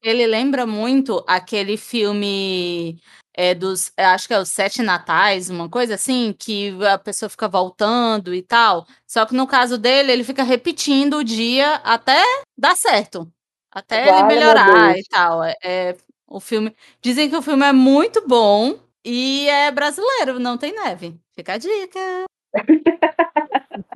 [0.00, 3.00] ele lembra muito aquele filme
[3.34, 7.48] é, dos, acho que é os Sete Natais, uma coisa assim, que a pessoa fica
[7.48, 8.86] voltando e tal.
[9.06, 12.22] Só que no caso dele, ele fica repetindo o dia até
[12.56, 13.30] dar certo.
[13.70, 15.42] Até ele melhorar e tal.
[15.42, 16.74] É, é, o filme.
[17.00, 18.78] Dizem que o filme é muito bom.
[19.04, 21.16] E é brasileiro, não tem neve.
[21.34, 22.24] Fica a dica.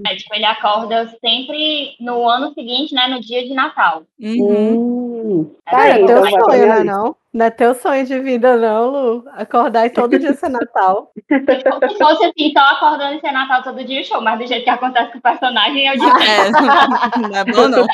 [0.04, 3.06] É, tipo, ele acorda sempre no ano seguinte, né?
[3.08, 4.02] No dia de Natal.
[4.20, 5.16] Uhum.
[5.26, 7.16] Hum, é, tá é, teu sonho, né, não?
[7.36, 9.24] Não é teu sonho de vida, não, Lu.
[9.32, 11.12] Acordar e todo dia ser Natal.
[11.28, 14.22] Se fosse assim, só acordando e ser Natal todo dia, show.
[14.22, 16.18] Mas do jeito que acontece com o personagem, eu digo.
[16.18, 16.48] É,
[17.20, 17.86] não é bom, não.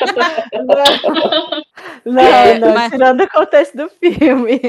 [2.05, 2.89] Não, é, não, mas...
[2.89, 4.61] tirando o contexto do filme.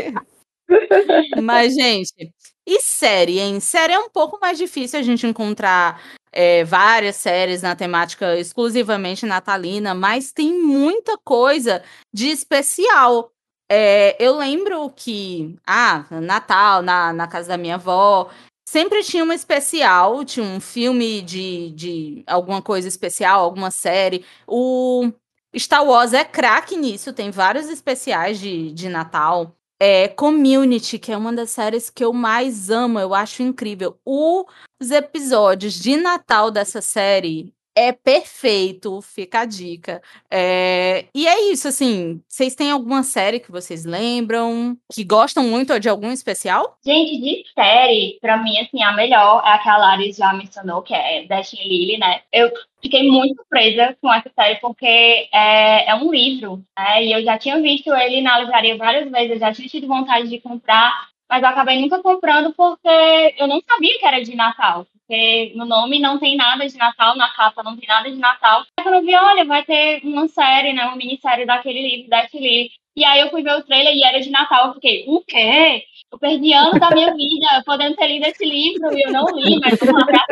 [1.41, 2.33] Mas, gente,
[2.67, 3.61] e série, hein?
[3.61, 9.25] Série é um pouco mais difícil a gente encontrar é, várias séries na temática exclusivamente
[9.25, 11.81] natalina, mas tem muita coisa
[12.13, 13.31] de especial.
[13.77, 18.31] É, eu lembro que, ah, Natal, na, na casa da minha avó,
[18.69, 24.25] sempre tinha uma especial, tinha um filme de, de alguma coisa especial, alguma série.
[24.47, 25.11] O
[25.59, 29.57] Star Wars é craque nisso, tem vários especiais de, de Natal.
[29.83, 33.99] É, Community, que é uma das séries que eu mais amo, eu acho incrível.
[34.07, 40.01] Os episódios de Natal dessa série é perfeito, fica a dica.
[40.31, 42.23] É, e é isso, assim.
[42.29, 46.79] Vocês têm alguma série que vocês lembram, que gostam muito de algum especial?
[46.85, 50.83] Gente, de série, pra mim, assim, a melhor é a que a Laris já mencionou,
[50.83, 52.21] que é Destiny Lily, né?
[52.33, 54.87] Eu fiquei muito surpresa com essa série, porque
[55.33, 57.05] é, é um livro, né?
[57.05, 60.29] E eu já tinha visto ele na livraria várias vezes, eu já tinha tido vontade
[60.29, 64.87] de comprar, mas eu acabei nunca comprando porque eu não sabia que era de Natal
[65.07, 68.65] porque no nome não tem nada de Natal, na capa não tem nada de Natal.
[68.79, 72.39] Aí quando eu vi, olha, vai ter uma série, né, uma minissérie daquele livro, desse
[72.39, 72.73] livro.
[72.97, 75.85] E aí eu fui ver o trailer e era de Natal, eu fiquei, o quê?
[76.11, 79.61] Eu perdi anos da minha vida podendo ter lido esse livro e eu não li,
[79.61, 80.25] mas vamos lá.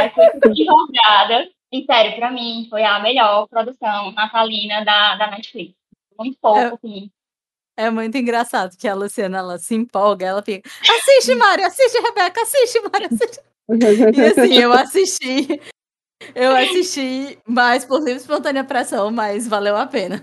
[0.00, 0.24] Aí fui
[0.62, 1.48] empolgada.
[1.72, 5.74] E sério, pra mim, foi a melhor produção natalina da, da Netflix.
[6.16, 7.10] Muito pouco, é, assim.
[7.76, 12.42] É muito engraçado que a Luciana, ela se empolga, ela fica, assiste, Mário, assiste, Rebeca,
[12.42, 13.53] assiste, Mário, assiste.
[13.68, 15.60] E assim, eu assisti.
[16.34, 20.22] Eu assisti mais por livre espontânea pressão, mas valeu a pena.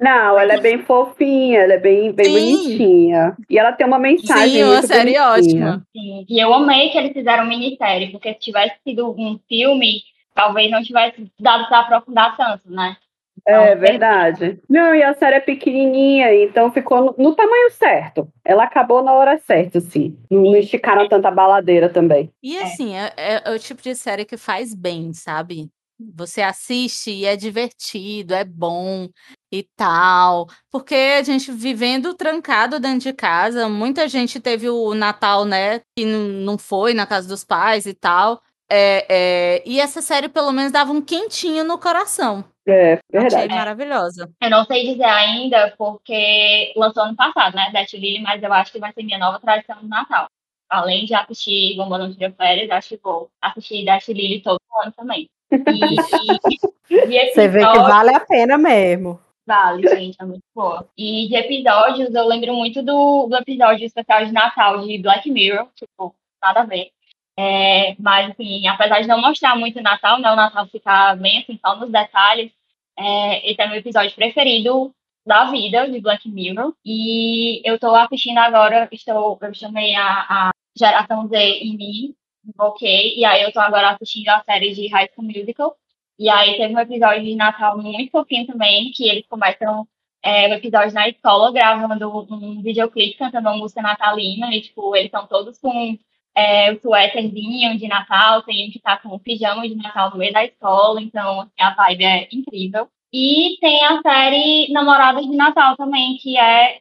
[0.00, 2.32] Não, ela é bem fofinha, ela é bem, bem Sim.
[2.32, 3.36] bonitinha.
[3.48, 5.30] E ela tem uma mensagem Sim, uma muito série bonitinha.
[5.68, 5.86] ótima.
[5.92, 6.26] Sim.
[6.28, 10.02] E eu amei que eles fizeram minissérie, porque se tivesse sido um filme,
[10.34, 12.96] talvez não tivesse dado pra aprofundar tanto, né?
[13.44, 14.60] É Então, verdade.
[14.68, 18.28] Não, e a série é pequenininha, então ficou no, no tamanho certo.
[18.44, 20.16] Ela acabou na hora certa, assim.
[20.30, 22.30] Não, não esticaram tanta baladeira também.
[22.42, 22.62] E É.
[22.62, 25.68] assim, é, é- é o tipo de série que faz bem, sabe?
[26.16, 29.08] Você assiste e é divertido, é bom
[29.52, 30.48] e tal.
[30.70, 35.80] Porque a gente vivendo trancado dentro de casa, muita gente teve o Natal, né?
[35.96, 38.40] Que não foi na casa dos pais e tal.
[38.70, 42.44] É, é, e essa série, pelo menos, dava um quentinho no coração.
[42.66, 43.54] É, Achei verdade.
[43.54, 44.30] maravilhosa.
[44.40, 47.70] Eu não sei dizer ainda, porque lançou ano passado, né?
[47.72, 50.26] Death Lily, mas eu acho que vai ser minha nova tradição de Natal.
[50.70, 54.92] Além de assistir Bomba Não Tira Férias, acho que vou assistir Death Lily todo ano
[54.92, 55.28] também.
[55.50, 59.20] E, e de Você vê que vale a pena mesmo.
[59.46, 60.88] Vale, gente, é muito boa.
[60.96, 65.68] E de episódios, eu lembro muito do, do episódio especial de Natal de Black Mirror,
[65.74, 66.90] tipo, nada a ver.
[67.38, 71.38] É, mas, assim, apesar de não mostrar muito o Natal, né, o Natal ficar bem,
[71.38, 72.52] assim, só nos detalhes,
[72.98, 74.94] é, esse é meu episódio preferido
[75.26, 76.74] da vida, de Black Mirror.
[76.84, 82.14] E eu tô assistindo agora, estou, eu chamei a, a Geração Z em mim,
[82.46, 85.76] invoquei, e aí eu tô agora assistindo a série de High School Musical.
[86.18, 89.86] E aí teve um episódio de Natal muito fofinho também, que eles começam
[90.22, 95.26] é, episódio na escola gravando um videoclipe cantando uma música natalina, e tipo, eles estão
[95.26, 95.98] todos com
[96.34, 100.18] é, o suéterzinho de Natal, tem um que tá com o pijama de Natal no
[100.18, 102.88] meio da escola, então a vibe é incrível.
[103.12, 106.80] E tem a série Namoradas de Natal também, que é.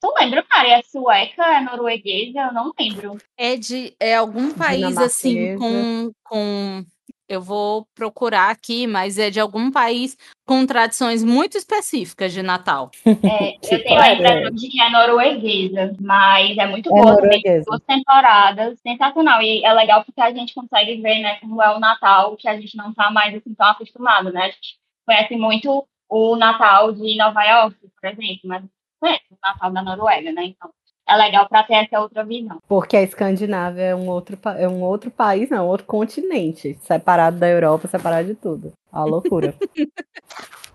[0.00, 0.68] Tu lembra, cara?
[0.68, 2.40] É sueca, é norueguesa?
[2.40, 3.18] Eu não lembro.
[3.36, 6.84] É de é algum país assim com, com
[7.30, 12.90] eu vou procurar aqui, mas é de algum país com tradições muito específicas de Natal.
[13.30, 17.64] É, eu tenho a impressão de que é norueguesa, mas é muito É boa norueguesa.
[17.66, 19.40] Duas temporadas, sensacional.
[19.40, 22.60] E é legal porque a gente consegue ver, né, como é o Natal, que a
[22.60, 24.42] gente não tá mais assim tão acostumado, né?
[24.42, 28.64] A gente conhece muito o Natal de Nova York, por exemplo, mas
[28.98, 30.46] conhece o Natal da Noruega, né?
[30.46, 30.70] Então,
[31.08, 32.58] é legal para ter essa outra visão.
[32.68, 37.48] Porque a Escandinávia é um outro, é um outro país, não, outro continente, separado da
[37.48, 38.72] Europa, separado de tudo.
[38.92, 39.54] A loucura.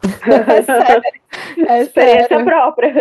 [0.04, 1.04] é sério.
[1.68, 2.46] É Experiência sério.
[2.46, 2.94] própria.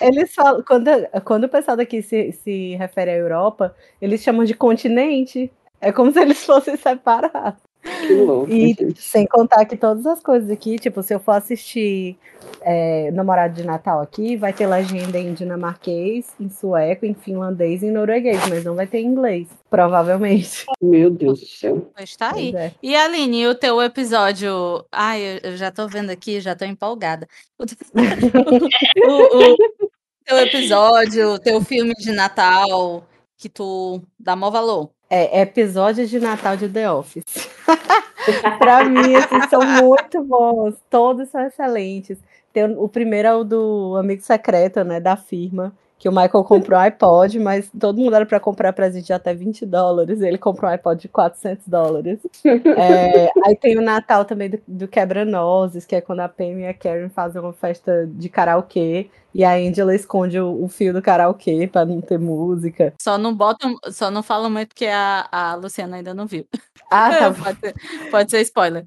[0.00, 0.90] Eles falam, quando,
[1.24, 5.50] quando o pessoal daqui se, se refere à Europa, eles chamam de continente.
[5.80, 7.60] É como se eles fossem separados.
[7.82, 8.50] Que louco.
[8.52, 9.02] E gente.
[9.02, 12.16] sem contar que todas as coisas aqui, tipo, se eu for assistir
[12.60, 17.86] é, Namorado de Natal aqui, vai ter legenda em dinamarquês, em sueco, em finlandês e
[17.86, 20.64] em norueguês, mas não vai ter em inglês, provavelmente.
[20.80, 21.90] Meu Deus do céu.
[21.96, 22.54] Pois tá aí.
[22.54, 22.72] É.
[22.82, 24.84] E Aline, o teu episódio.
[24.92, 27.26] Ai, eu, já tô vendo aqui, já tô empolgada.
[27.58, 27.64] O,
[29.06, 29.88] o- o
[30.24, 33.04] teu episódio, o teu filme de Natal,
[33.36, 34.90] que tu dá maior valor.
[35.14, 37.22] É episódios de Natal de The Office.
[38.58, 40.74] pra mim, esses são muito bons.
[40.88, 42.16] Todos são excelentes.
[42.50, 45.00] Tem o primeiro é o do amigo secreto, né?
[45.00, 45.70] Da firma.
[46.02, 49.32] Que o Michael comprou um iPod, mas todo mundo era pra comprar presente de até
[49.32, 50.20] 20 dólares.
[50.20, 52.18] Ele comprou um iPod de 400 dólares.
[52.44, 56.66] É, aí tem o Natal também do, do Quebra-Nozes, que é quando a Pam e
[56.66, 59.10] a Karen fazem uma festa de karaokê.
[59.32, 62.92] E a Angela esconde o, o fio do karaokê pra não ter música.
[63.00, 66.44] Só não botam, só não fala muito porque a, a Luciana ainda não viu.
[66.90, 67.74] Ah, tá pode, ser,
[68.10, 68.86] pode ser spoiler.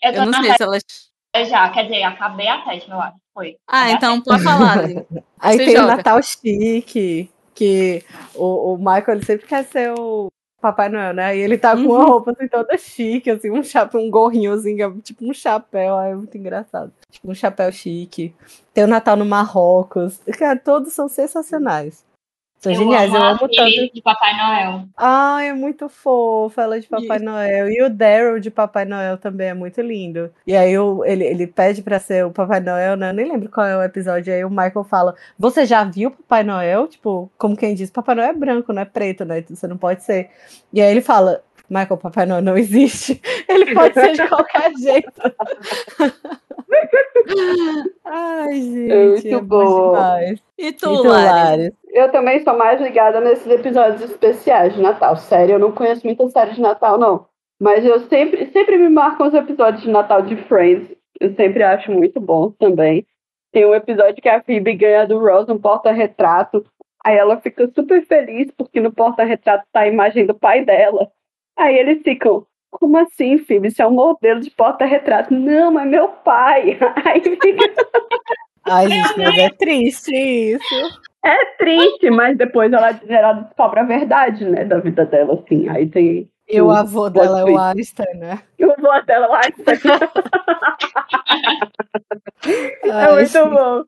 [0.00, 0.78] Eu tô Eu não sei se ela.
[1.34, 3.16] Série já, quer dizer, acabei a sétima, eu acho.
[3.34, 3.56] Foi.
[3.66, 4.78] Ah, Acabei então pode falar.
[5.40, 5.84] Aí Você tem joga.
[5.92, 11.36] o Natal chique, que o, o Michael ele sempre quer ser o Papai Noel, né?
[11.36, 12.06] E ele tá com uma Uhum.
[12.06, 16.14] roupa assim toda chique, assim, um chapéu, um gorrinhozinho, é tipo um chapéu, aí é
[16.14, 16.92] muito engraçado.
[17.10, 18.34] Tipo um chapéu chique.
[18.74, 20.20] Tem o Natal no Marrocos.
[20.38, 22.04] Cara, todos são sensacionais.
[22.62, 23.92] São geniais, eu amo tanto.
[23.92, 24.84] de Papai Noel.
[24.96, 27.68] Ai, é muito fofo ela de Papai Noel.
[27.68, 30.30] E o Daryl de Papai Noel também é muito lindo.
[30.46, 33.10] E aí o- ele, ele pede pra ser o Papai Noel, né?
[33.10, 34.32] Eu nem lembro qual é o episódio.
[34.32, 36.86] Aí o Michael fala: Você já viu o Papai Noel?
[36.86, 39.42] Tipo, como quem diz, Papai Noel é branco, não é preto, né?
[39.48, 40.30] Você não pode ser.
[40.72, 41.42] E aí ele fala.
[41.70, 43.18] Michael, Papai Noel não existe.
[43.48, 45.10] Ele pode ser de qualquer jeito.
[48.04, 48.94] Ai, gente.
[48.94, 49.92] muito é bom.
[49.92, 50.42] demais.
[50.58, 51.62] E tu, E tu, Lari?
[51.62, 51.74] Lari?
[51.88, 55.16] Eu também sou mais ligada nesses episódios especiais de Natal.
[55.16, 57.26] Sério, eu não conheço muita série de Natal, não.
[57.60, 60.94] Mas eu sempre, sempre me marcam os episódios de Natal de Friends.
[61.20, 63.06] Eu sempre acho muito bom também.
[63.52, 66.64] Tem um episódio que a Phoebe ganha do Ross um porta-retrato.
[67.04, 71.10] Aí ela fica super feliz porque no porta-retrato tá a imagem do pai dela.
[71.56, 73.66] Aí eles ficam, como assim, filho?
[73.66, 75.32] Isso é um modelo de porta-retrato.
[75.32, 76.78] Não, mas meu pai.
[77.04, 77.86] Aí fica.
[78.64, 81.02] Ai, gente, mas é triste isso.
[81.24, 85.68] É triste, mas depois ela, ela descobre a verdade, né, da vida dela, assim.
[85.68, 86.28] Aí tem.
[86.48, 88.42] E o avô dela é o Einstein, né?
[88.58, 89.78] E o avô dela é o Einstein.
[92.84, 93.48] é muito sim.
[93.48, 93.84] bom.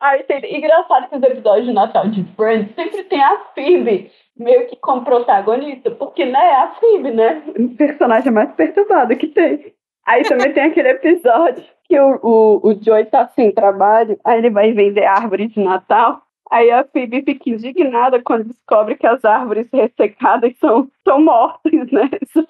[0.00, 0.56] Aí tem...
[0.56, 5.04] Engraçado que os episódios de Natal de Friends sempre tem a Phoebe meio que como
[5.04, 7.42] protagonista, porque, né, é a Phoebe, né?
[7.58, 9.72] O personagem mais perturbado que tem.
[10.06, 14.50] Aí também tem aquele episódio que o, o, o Joey tá sem trabalho, aí ele
[14.50, 16.22] vai vender árvore de Natal.
[16.50, 22.08] Aí a Phoebe fica indignada quando descobre que as árvores ressecadas são, são mortas, né?
[22.32, 22.44] São,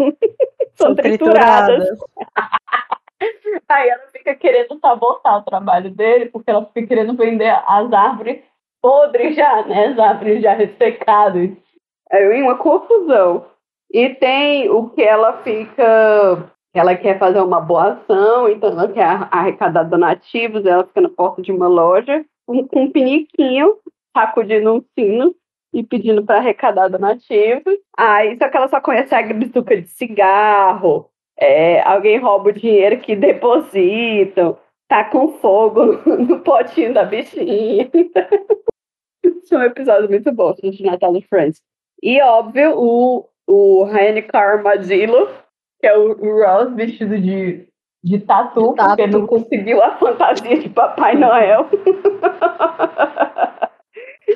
[0.77, 1.89] são, trituradas.
[3.69, 8.41] Aí ela fica querendo sabotar o trabalho dele, porque ela fica querendo vender as árvores
[8.81, 9.87] podres já, né?
[9.87, 11.51] As árvores já ressecadas.
[12.11, 13.47] Aí uma confusão.
[13.91, 16.51] E tem o que ela fica.
[16.75, 21.41] Ela quer fazer uma boa ação, então ela quer arrecadar donativos, ela fica na porta
[21.41, 23.77] de uma loja com, com um piniquinho,
[24.17, 25.35] sacudindo um sino
[25.73, 27.79] e pedindo para arrecadar donativos.
[27.97, 32.99] Aí só que ela só conhece a bituca de cigarro, é, alguém rouba o dinheiro
[32.99, 37.89] que depositam, tá com fogo no potinho da bichinha.
[39.45, 41.63] São episódios muito bons de Natal de Friends.
[42.03, 45.29] E, óbvio, o, o Ryan Carmadillo,
[45.81, 47.67] que é o, o Ross vestido de,
[48.03, 51.69] de tatu, de tatu, porque não conseguiu a fantasia de Papai Noel.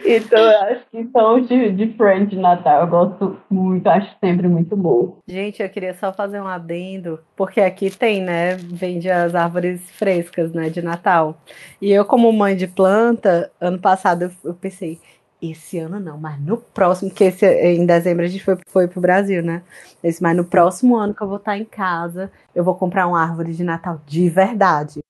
[0.05, 2.81] Então, acho que são de, de Friends de Natal.
[2.81, 5.19] Eu gosto muito, acho sempre muito bom.
[5.29, 8.57] Gente, eu queria só fazer um adendo, porque aqui tem, né?
[8.57, 10.71] Vende as árvores frescas, né?
[10.71, 11.37] De Natal.
[11.81, 14.99] E eu, como mãe de planta, ano passado eu, eu pensei,
[15.43, 19.01] esse ano não, mas no próximo, que esse, em dezembro a gente foi, foi pro
[19.01, 19.63] Brasil, né?
[20.21, 23.53] Mas no próximo ano que eu vou estar em casa, eu vou comprar uma árvore
[23.55, 25.03] de Natal de verdade.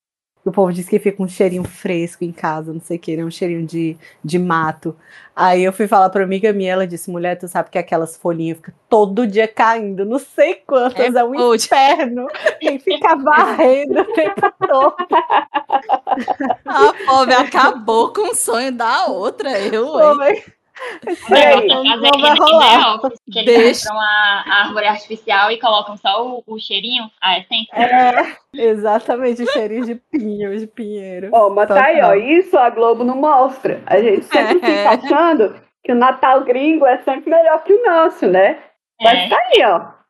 [0.44, 3.24] O povo diz que fica um cheirinho fresco em casa, não sei o que, né?
[3.24, 4.96] Um cheirinho de, de mato.
[5.36, 8.58] Aí eu fui falar pra amiga minha, ela disse, mulher, tu sabe que aquelas folhinhas
[8.58, 12.26] ficam todo dia caindo, não sei quantas, é, é um inferno.
[12.60, 14.96] Tem que ficar varrendo o tempo todo.
[16.66, 20.42] A pobre acabou com o sonho da outra, eu, hein?
[21.30, 22.98] É, não, não vai rolar.
[23.30, 23.88] que eles Deixa.
[23.88, 27.74] compram a, árvore artificial e colocam só o, o cheirinho, a essência.
[27.74, 31.30] É, exatamente, o cheirinho de pinho, de pinheiro.
[31.32, 33.82] Ó, mas tá aí, ó, isso a Globo não mostra.
[33.86, 34.60] A gente sempre é.
[34.98, 38.58] fica achando que o Natal gringo é sempre melhor que o nosso, né?
[39.00, 39.28] Mas é.
[39.28, 40.01] tá aí, ó.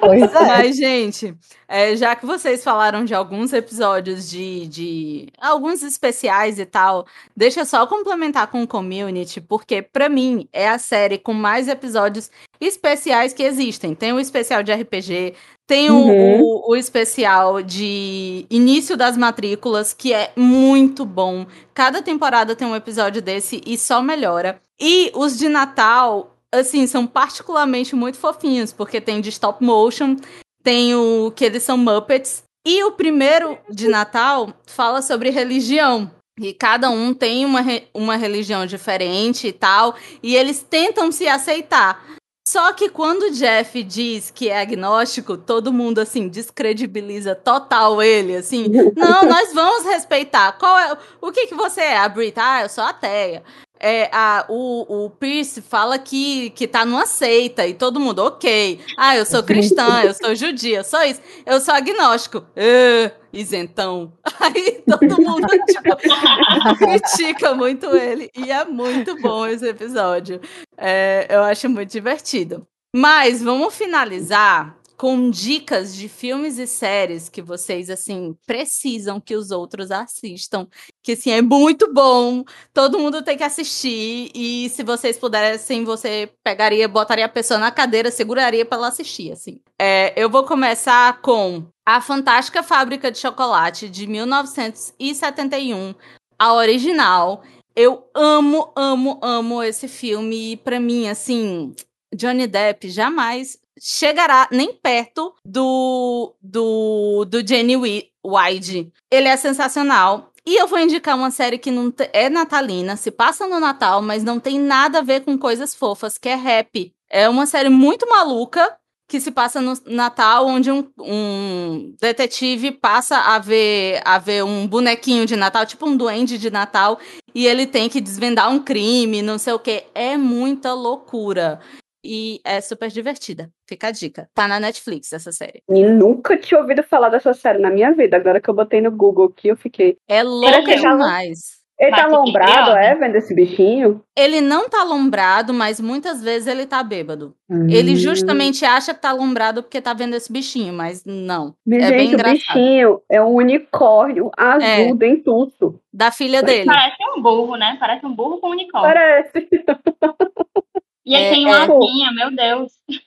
[0.00, 0.46] Pois é.
[0.46, 1.34] Mas, gente,
[1.66, 7.60] é, já que vocês falaram de alguns episódios de, de alguns especiais e tal, deixa
[7.60, 12.30] eu só complementar com o Community, porque para mim é a série com mais episódios
[12.60, 13.94] especiais que existem.
[13.94, 15.34] Tem o especial de RPG,
[15.66, 16.40] tem uhum.
[16.40, 21.46] o, o, especial de início das matrículas, que é muito bom.
[21.74, 24.60] Cada temporada tem um episódio desse e só melhora.
[24.78, 30.16] E os de Natal, assim, são particularmente muito fofinhos, porque tem de stop motion,
[30.62, 32.42] tem o que eles são Muppets.
[32.66, 36.10] E o primeiro de Natal fala sobre religião.
[36.38, 37.60] E cada um tem uma,
[37.94, 39.94] uma religião diferente e tal.
[40.22, 42.04] E eles tentam se aceitar.
[42.48, 48.36] Só que quando o Jeff diz que é agnóstico, todo mundo assim descredibiliza total ele,
[48.36, 48.68] assim.
[48.94, 50.52] Não, nós vamos respeitar.
[50.52, 51.98] Qual é o que que você é?
[51.98, 53.42] A Brit, ah, eu sou ateia
[53.78, 58.80] é, a, o, o Pierce fala que, que tá numa seita e todo mundo, ok.
[58.96, 61.20] Ah, eu sou cristã, eu sou judia, só isso.
[61.44, 62.38] Eu sou agnóstico.
[62.38, 64.12] Uh, isentão.
[64.40, 68.30] Aí todo mundo tipo, critica muito ele.
[68.34, 70.40] E é muito bom esse episódio.
[70.76, 72.66] É, eu acho muito divertido.
[72.94, 79.50] Mas vamos finalizar com dicas de filmes e séries que vocês, assim, precisam que os
[79.50, 80.66] outros assistam.
[81.02, 82.42] Que, assim, é muito bom.
[82.72, 84.30] Todo mundo tem que assistir.
[84.34, 89.32] E se vocês pudessem, você pegaria, botaria a pessoa na cadeira, seguraria para ela assistir,
[89.32, 89.60] assim.
[89.78, 95.94] É, eu vou começar com A Fantástica Fábrica de Chocolate, de 1971.
[96.38, 97.42] A original.
[97.74, 100.52] Eu amo, amo, amo esse filme.
[100.52, 101.74] E pra mim, assim,
[102.14, 108.92] Johnny Depp jamais chegará nem perto do, do, do Jenny Wide.
[109.10, 110.32] Ele é sensacional.
[110.44, 114.22] E eu vou indicar uma série que não é natalina, se passa no Natal, mas
[114.22, 116.92] não tem nada a ver com coisas fofas, que é Rap.
[117.10, 118.76] É uma série muito maluca
[119.08, 124.66] que se passa no Natal, onde um, um, detetive passa a ver, a ver um
[124.66, 126.98] bonequinho de Natal, tipo um duende de Natal,
[127.34, 129.84] e ele tem que desvendar um crime, não sei o que.
[129.94, 131.60] É muita loucura.
[132.06, 133.50] E é super divertida.
[133.68, 134.28] Fica a dica.
[134.32, 135.62] Tá na Netflix essa série.
[135.68, 138.16] E nunca tinha ouvido falar dessa série na minha vida.
[138.16, 139.98] Agora que eu botei no Google aqui, eu fiquei.
[140.08, 141.56] É louca demais.
[141.78, 144.02] Ele tá lombrado, é, vendo esse bichinho?
[144.16, 147.34] Ele não tá lombrado, mas muitas vezes ele tá bêbado.
[147.50, 147.66] Hum.
[147.68, 151.54] Ele justamente acha que tá lombrado porque tá vendo esse bichinho, mas não.
[151.66, 152.30] Mas, é gente, bem engraçado.
[152.30, 154.94] o bichinho é um unicórnio azul é.
[154.94, 155.78] dentuço.
[155.92, 156.64] Da filha dele.
[156.64, 157.76] Parece um burro, né?
[157.78, 158.94] Parece um burro com unicórnio.
[158.94, 159.46] Parece.
[161.06, 162.10] E ele é, tem uma é...
[162.12, 162.72] meu Deus.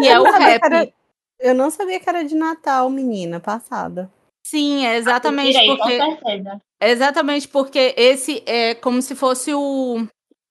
[0.00, 0.60] E é o rap.
[0.62, 0.92] Era...
[1.40, 4.10] Eu não sabia que era de Natal, menina, passada.
[4.46, 5.98] Sim, é exatamente tirei, porque.
[6.80, 10.06] É exatamente porque esse é como se fosse o.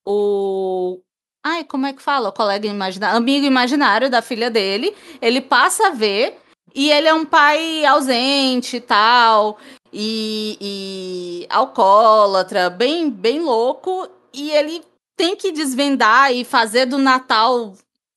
[0.05, 0.99] o
[1.43, 2.29] Ai, como é que fala?
[2.29, 4.93] O colega imaginário, amigo imaginário da filha dele.
[5.21, 6.37] Ele passa a ver
[6.73, 9.57] e ele é um pai ausente e tal.
[9.93, 14.09] E, e alcoólatra, bem, bem louco.
[14.33, 14.83] E ele
[15.15, 17.73] tem que desvendar e fazer do Natal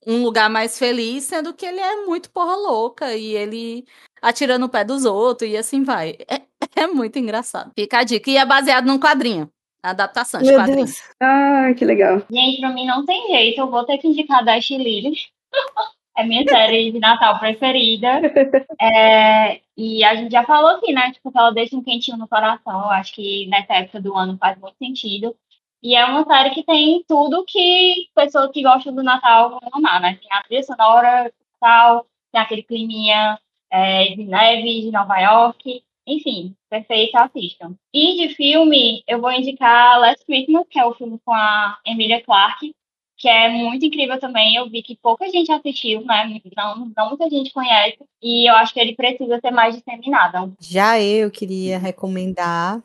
[0.07, 3.85] um lugar mais feliz, sendo que ele é muito porra louca e ele
[4.23, 6.17] atirando o pé dos outros e assim vai.
[6.29, 6.41] É,
[6.75, 7.73] é muito engraçado.
[7.79, 8.31] Fica a dica.
[8.31, 9.51] E é baseado num quadrinho.
[9.83, 11.03] Adaptação de quadrinhos.
[11.21, 12.23] Ah, que legal.
[12.31, 13.61] Gente, pra mim não tem jeito.
[13.61, 15.13] Eu vou ter que indicar Dash Lily.
[16.17, 18.21] é minha série de Natal preferida.
[18.81, 21.11] É, e a gente já falou aqui, né?
[21.11, 22.81] Tipo, que ela deixa um quentinho no coração.
[22.81, 25.35] Eu acho que nessa época do ano faz muito sentido.
[25.83, 30.01] E é uma série que tem tudo que pessoas que gostam do Natal vão amar,
[30.01, 30.19] né?
[30.21, 33.39] Tem a trilha sonora, tal, tem aquele climinha
[33.71, 35.83] é, de neve de Nova York.
[36.07, 37.75] Enfim, perfeito, assistam.
[37.93, 42.23] E de filme, eu vou indicar Last Christmas, que é o filme com a Emilia
[42.23, 42.75] Clarke,
[43.19, 44.57] que é muito incrível também.
[44.57, 46.41] Eu vi que pouca gente assistiu, né?
[46.57, 47.99] Não, não muita gente conhece.
[48.23, 50.55] E eu acho que ele precisa ser mais disseminado.
[50.61, 52.83] Já eu queria recomendar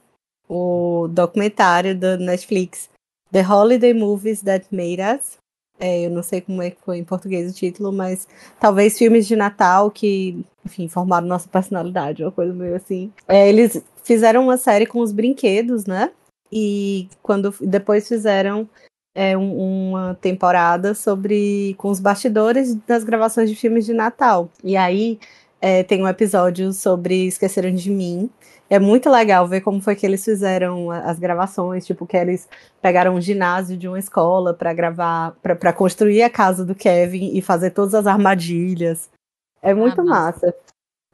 [0.54, 2.88] o documentário da Netflix,
[3.32, 5.38] The Holiday Movies That Made Us.
[5.80, 8.28] É, eu não sei como é que foi em português o título, mas
[8.60, 13.12] talvez filmes de Natal que, enfim, formaram nossa personalidade, uma coisa meio assim.
[13.28, 16.12] É, eles fizeram uma série com os brinquedos, né?
[16.52, 18.70] E quando depois fizeram
[19.16, 24.52] é, um, uma temporada sobre com os bastidores das gravações de filmes de Natal.
[24.64, 25.20] E aí
[25.60, 28.30] é, tem um episódio sobre Esqueceram de Mim,
[28.74, 32.50] é muito legal ver como foi que eles fizeram as gravações, tipo, que eles
[32.82, 37.42] pegaram um ginásio de uma escola para gravar, para construir a casa do Kevin e
[37.42, 39.12] fazer todas as armadilhas.
[39.62, 40.56] É muito ah, massa.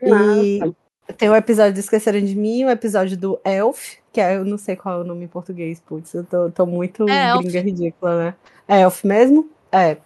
[0.02, 0.76] E massa.
[1.18, 4.58] tem o episódio de Esqueceram de Mim, o episódio do Elf, que é, eu não
[4.58, 7.66] sei qual é o nome em português, putz, eu tô, tô muito é, gringa Elf.
[7.66, 8.36] ridícula, né?
[8.70, 9.50] É Elf mesmo?
[9.70, 9.98] É.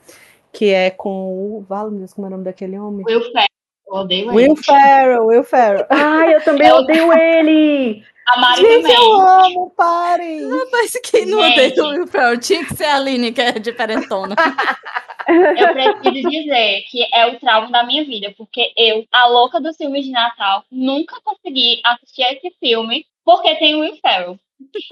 [0.52, 1.66] Que é com o.
[1.70, 3.06] Vale, meu Deus, como é o nome daquele homem?
[3.06, 3.53] Will Ferrell.
[3.94, 4.64] Eu odeio Will ele.
[4.64, 5.86] Ferrell, Will Ferrell.
[5.92, 8.04] Ai, eu também odeio ele.
[8.26, 8.96] A Mari Gente, também.
[8.96, 10.42] eu amo, parem.
[10.72, 12.40] Mas quem não odeia o Will Ferrell?
[12.40, 14.36] Tinha que ser a Aline, que é diferentona.
[15.28, 19.78] eu preciso dizer que é o trauma da minha vida, porque eu, a louca dos
[19.78, 24.40] filmes de Natal, nunca consegui assistir esse filme porque tem o Will Ferrell.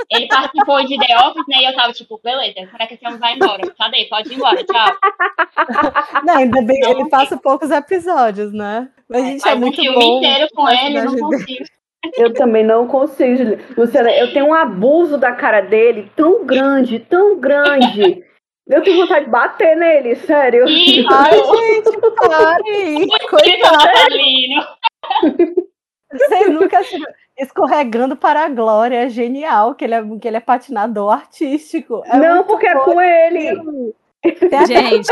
[0.09, 1.57] Ele participou de The Office, né?
[1.61, 3.61] E eu tava tipo, beleza, será que esse homem vai embora?
[3.78, 4.05] Cadê?
[4.05, 4.97] Pode ir embora, tchau.
[6.26, 8.89] Não, ainda bem, não, ele passa poucos episódios, né?
[9.09, 10.17] Mas a gente é, é muito um filme bom.
[10.17, 11.65] inteiro com ele, eu não consigo.
[12.15, 14.11] Eu também não consigo, Luciana.
[14.11, 18.24] Eu tenho um abuso da cara dele tão grande, tão grande.
[18.67, 20.67] Eu tenho vontade de bater nele, sério.
[20.67, 21.07] Isso.
[21.11, 23.07] Ai, gente, pare!
[23.30, 24.15] Coitado!
[26.12, 26.82] Vocês nunca
[27.38, 29.05] escorregando para a glória.
[29.05, 32.03] É genial que ele é, que ele é patinador artístico.
[32.05, 33.93] É não, porque é com ele.
[34.68, 35.12] Gente,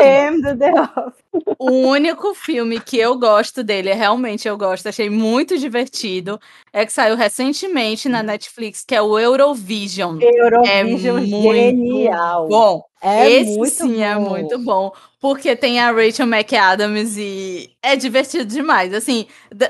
[1.28, 1.28] o
[1.59, 6.39] único filme que eu gosto dele, realmente eu gosto, achei muito divertido,
[6.73, 10.19] é que saiu recentemente na Netflix, que é o Eurovision.
[10.21, 12.47] Eurovision é muito genial.
[12.47, 12.83] bom.
[13.01, 14.35] É Esse muito sim é bom.
[14.35, 18.93] é muito bom, porque tem a Rachel McAdams e é divertido demais.
[18.93, 19.25] Assim,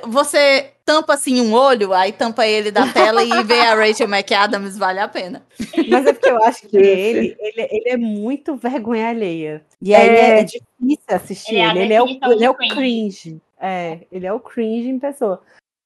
[0.07, 4.77] você tampa assim um olho, aí tampa ele da tela e vê a Rachel McAdams,
[4.77, 5.45] vale a pena.
[5.87, 9.63] Mas é porque eu acho que ele, ele, ele é muito vergonha alheia.
[9.79, 10.68] E aí é, é difícil
[11.07, 11.79] assistir Ele é a ele.
[11.83, 12.75] Ele é, o, ele é o cringe.
[12.75, 13.41] cringe.
[13.59, 15.41] É, ele é o cringe em pessoa.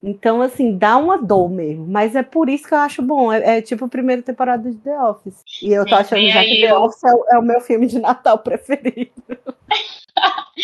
[0.06, 1.88] Então, assim, dá uma dor mesmo.
[1.88, 3.32] Mas é por isso que eu acho bom.
[3.32, 5.42] É, é tipo a primeira temporada de The Office.
[5.62, 8.00] E eu tô achando já que The Office é, o- é o meu filme de
[8.00, 9.12] Natal preferido.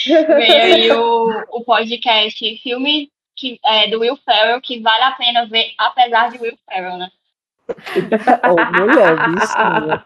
[0.05, 5.45] Vem aí o, o podcast filme que, é, do Will Ferrell, que vale a pena
[5.47, 7.09] ver, apesar de Will Ferrell, né?
[8.47, 10.05] Ô, mulher, bichinha.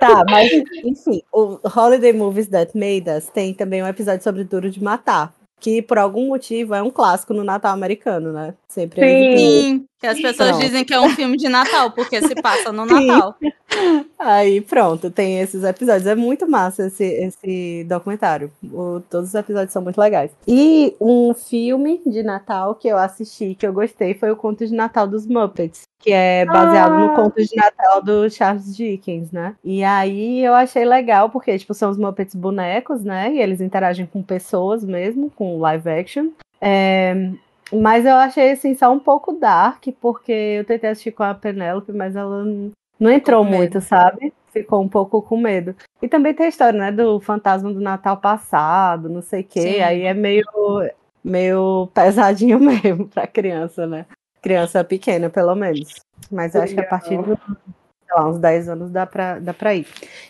[0.00, 0.50] Tá, mas
[0.84, 5.32] enfim, o Holiday Movies That Made Us tem também um episódio sobre Duro de Matar.
[5.60, 8.54] Que por algum motivo é um clássico no Natal americano, né?
[8.66, 9.86] Sempre é Sim.
[10.02, 10.64] Que as pessoas pronto.
[10.64, 13.36] dizem que é um filme de Natal, porque se passa no Natal.
[14.18, 16.08] Aí pronto, tem esses episódios.
[16.08, 18.50] É muito massa esse, esse documentário.
[18.64, 20.32] O, todos os episódios são muito legais.
[20.44, 24.74] E um filme de Natal que eu assisti, que eu gostei, foi o Conto de
[24.74, 25.82] Natal dos Muppets.
[26.00, 26.98] Que é baseado ah.
[26.98, 29.54] no conto de Natal do Charles Dickens, né?
[29.62, 33.32] E aí eu achei legal, porque, tipo, são os Muppets bonecos, né?
[33.32, 36.30] E eles interagem com pessoas mesmo, com live action.
[36.60, 37.30] É,
[37.72, 41.92] mas eu achei assim só um pouco dark, porque eu tentei assistir com a Penélope,
[41.92, 42.44] mas ela
[42.98, 44.32] não entrou muito, sabe?
[44.52, 45.74] Ficou um pouco com medo.
[46.00, 49.60] E também tem a história, né, do fantasma do Natal passado, não sei o quê.
[49.60, 49.80] Sim.
[49.80, 50.44] Aí é meio,
[51.24, 54.06] meio pesadinho mesmo pra criança, né?
[54.42, 55.94] Criança pequena, pelo menos.
[56.30, 57.38] Mas eu acho que a partir de
[58.14, 59.86] lá, uns 10 anos dá pra, dá pra ir.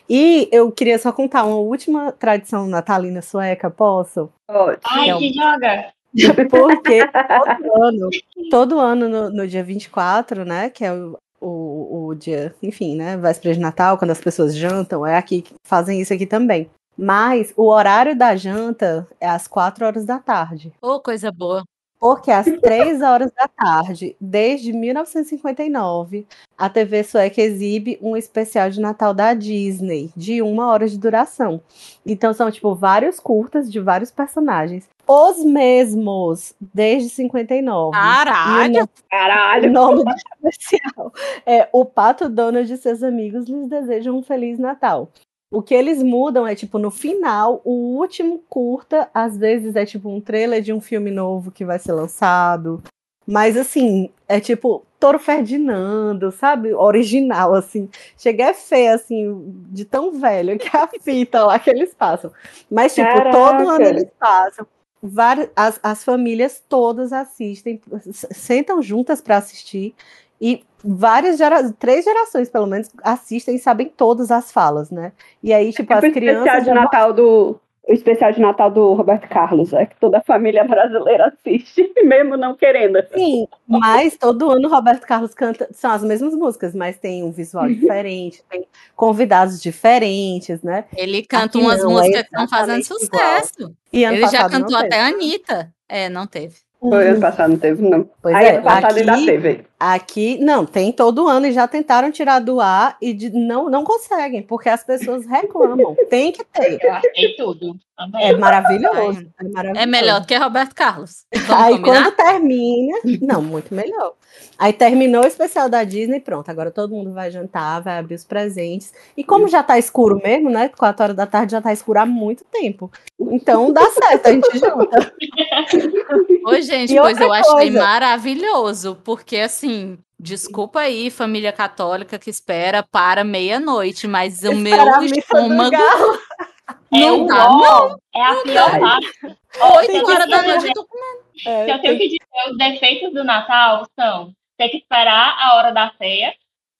[0.09, 4.30] E eu queria só contar uma última tradição natalina sueca, posso?
[4.47, 4.80] Pode.
[4.84, 5.18] Ai, é um...
[5.18, 5.93] que joga!
[6.50, 8.10] Porque todo ano,
[8.50, 13.16] todo ano no, no, dia 24, né, que é o, o, o dia, enfim, né,
[13.16, 16.70] véspera de Natal, quando as pessoas jantam, é aqui que fazem isso aqui também.
[16.96, 20.72] Mas o horário da janta é às 4 horas da tarde.
[20.82, 21.64] Ô, oh, coisa boa.
[22.03, 26.26] Porque às três horas da tarde, desde 1959,
[26.59, 31.61] a TV sueca exibe um especial de Natal da Disney, de uma hora de duração.
[32.05, 34.88] Então são, tipo, vários curtas de vários personagens.
[35.07, 37.92] Os mesmos, desde 59.
[37.92, 38.82] Caralho!
[38.82, 39.70] O Caralho!
[39.70, 41.12] O nome do especial
[41.46, 45.09] é O Pato Donald e seus amigos lhes desejam um Feliz Natal.
[45.53, 50.09] O que eles mudam é, tipo, no final, o último curta, às vezes é tipo
[50.09, 52.82] um trailer de um filme novo que vai ser lançado.
[53.26, 56.72] Mas assim, é tipo Toro Ferdinando, sabe?
[56.72, 57.88] Original, assim.
[58.16, 62.32] Chega é feio, assim, de tão velho que é a fita lá que eles passam.
[62.70, 63.30] Mas, tipo, Caraca.
[63.30, 64.66] todo ano eles passam.
[65.03, 67.80] Várias, as, as famílias todas assistem,
[68.12, 69.94] sentam juntas para assistir.
[70.43, 75.12] E várias gerações, três gerações pelo menos, assistem e sabem todas as falas, né?
[75.40, 76.47] E aí, tipo, é as crianças.
[76.47, 80.22] Especial de Natal do, o especial de Natal do Roberto Carlos, é que toda a
[80.22, 82.99] família brasileira assiste, mesmo não querendo.
[83.12, 87.30] Sim, mas todo ano o Roberto Carlos canta, são as mesmas músicas, mas tem um
[87.30, 87.74] visual uhum.
[87.74, 90.84] diferente, tem convidados diferentes, né?
[90.97, 93.74] Ele canta Aqui umas não, músicas é que estão fazendo sucesso.
[93.93, 95.72] E Ele já cantou até a Anitta.
[95.88, 96.57] É, não teve.
[96.89, 98.11] Foi ano passado, não teve, não.
[98.20, 99.64] Pois Aí é, ano passado aqui, ainda teve.
[99.78, 103.85] Aqui, não, tem todo ano e já tentaram tirar do ar e de, não, não
[103.85, 105.95] conseguem, porque as pessoas reclamam.
[106.11, 106.78] tem que ter.
[106.83, 107.76] Eu achei tudo.
[108.20, 109.80] É maravilhoso, é maravilhoso.
[109.80, 111.24] É melhor do que Roberto Carlos.
[111.47, 112.03] Vamos Aí combinar?
[112.03, 112.99] quando termina.
[113.20, 114.14] Não, muito melhor.
[114.62, 116.48] Aí terminou o especial da Disney, pronto.
[116.48, 118.94] Agora todo mundo vai jantar, vai abrir os presentes.
[119.16, 120.68] E como já tá escuro mesmo, né?
[120.68, 122.88] Quatro horas da tarde já tá escuro há muito tempo.
[123.18, 125.12] Então dá certo, a gente janta.
[126.46, 127.56] Oi, gente, e pois eu coisa...
[127.56, 129.98] achei maravilhoso, porque assim.
[130.16, 135.74] Desculpa aí, família católica que espera para meia-noite, mas o meu estômago.
[135.74, 137.98] É não dá, não.
[138.14, 139.12] É a pior parte.
[139.24, 141.22] Oito horas da noite eu tô comendo.
[141.44, 145.72] É, eu tenho que dizer, os defeitos do Natal são ter que esperar a hora
[145.72, 146.34] da ceia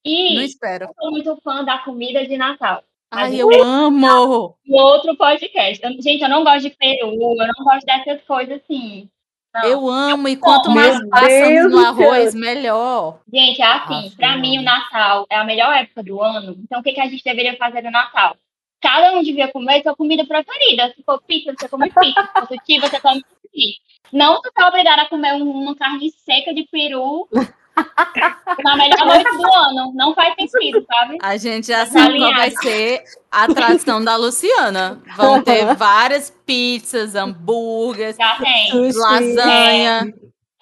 [0.05, 0.87] e não espero.
[0.87, 2.83] eu sou muito fã da comida de Natal.
[3.11, 4.57] Ai, eu amo!
[4.69, 5.85] Outro podcast.
[5.85, 9.09] Eu, gente, eu não gosto de peru, eu não gosto dessas coisas assim.
[9.55, 9.65] Não.
[9.65, 13.21] Eu amo, e quanto mais passamos no arroz, melhor.
[13.31, 16.57] Gente, é assim, ah, para mim o Natal é a melhor época do ano.
[16.65, 18.35] Então, o que, que a gente deveria fazer no Natal?
[18.81, 20.93] Cada um devia comer sua comida preferida.
[20.97, 22.23] Se for pizza, você come pizza.
[22.23, 23.75] Se for sushi, você come sushi.
[24.11, 27.29] Não você tá obrigado a comer uma carne seca de peru
[28.65, 29.93] na melhor noite do ano.
[29.95, 31.19] Não faz sentido, sabe?
[31.23, 35.01] A gente já sabe qual vai ser a tradição da Luciana.
[35.17, 38.93] Vão ter várias pizzas, hambúrgueres, tem.
[38.95, 40.13] lasanha.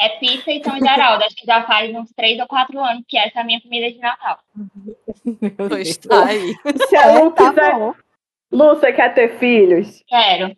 [0.00, 1.24] É, é pizza e São Geraldo.
[1.24, 3.90] Acho que já faz uns três ou quatro anos que essa é a minha comida
[3.90, 4.38] de Natal.
[5.68, 6.54] Pois tá aí.
[6.88, 7.94] Se a Lu tá quiser...
[8.52, 10.02] Lu, você quer ter filhos?
[10.08, 10.56] Quero.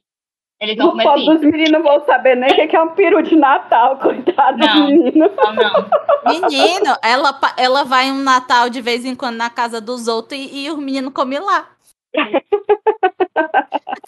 [0.62, 3.98] Eles vão comer Os meninos vão saber nem o que é um peru de Natal,
[4.00, 5.30] coitado não, do menino.
[5.36, 5.88] Não, não.
[6.24, 10.66] Menino, ela, ela vai um Natal de vez em quando na casa dos outros e,
[10.66, 11.68] e os meninos comem lá.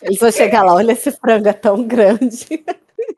[0.01, 2.65] Eles vão chegar lá, olha esse frango é tão grande.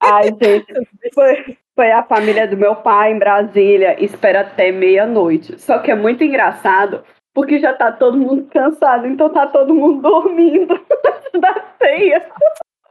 [0.01, 5.61] Ai, gente, foi, foi a família do meu pai em Brasília, espera até meia-noite.
[5.61, 10.01] Só que é muito engraçado, porque já tá todo mundo cansado, então tá todo mundo
[10.01, 10.81] dormindo
[11.39, 12.27] da ceia.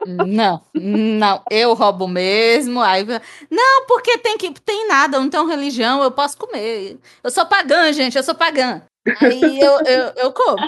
[0.06, 2.80] Não, não, eu roubo mesmo.
[2.80, 3.04] Aí,
[3.50, 6.98] não, porque tem que tem nada, não tenho religião, eu posso comer.
[7.22, 8.82] Eu sou pagã, gente, eu sou pagã.
[9.20, 10.58] Aí eu, eu, eu como.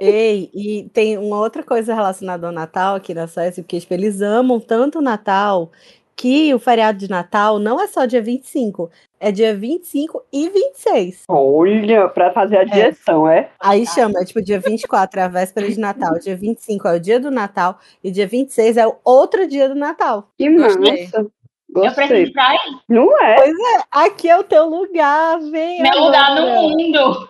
[0.00, 4.20] Ei, e tem uma outra coisa relacionada ao Natal aqui na Suécia, porque tipo, eles
[4.22, 5.70] amam tanto o Natal
[6.16, 11.24] que o feriado de Natal não é só dia 25, é dia 25 e 26.
[11.28, 13.50] Olha, pra fazer a direção, é?
[13.60, 17.00] Aí chama, é tipo, dia 24 é a véspera de Natal, dia 25 é o
[17.00, 20.28] dia do Natal e dia 26 é o outro dia do Natal.
[20.38, 21.04] Que Gostei.
[21.04, 21.18] massa.
[21.18, 22.06] Eu Gostei.
[22.06, 22.78] preciso pra ir.
[22.88, 23.34] Não é?
[23.36, 25.80] Pois é, aqui é o teu lugar, vem.
[25.82, 26.60] Meu lugar no agora.
[26.60, 27.28] mundo.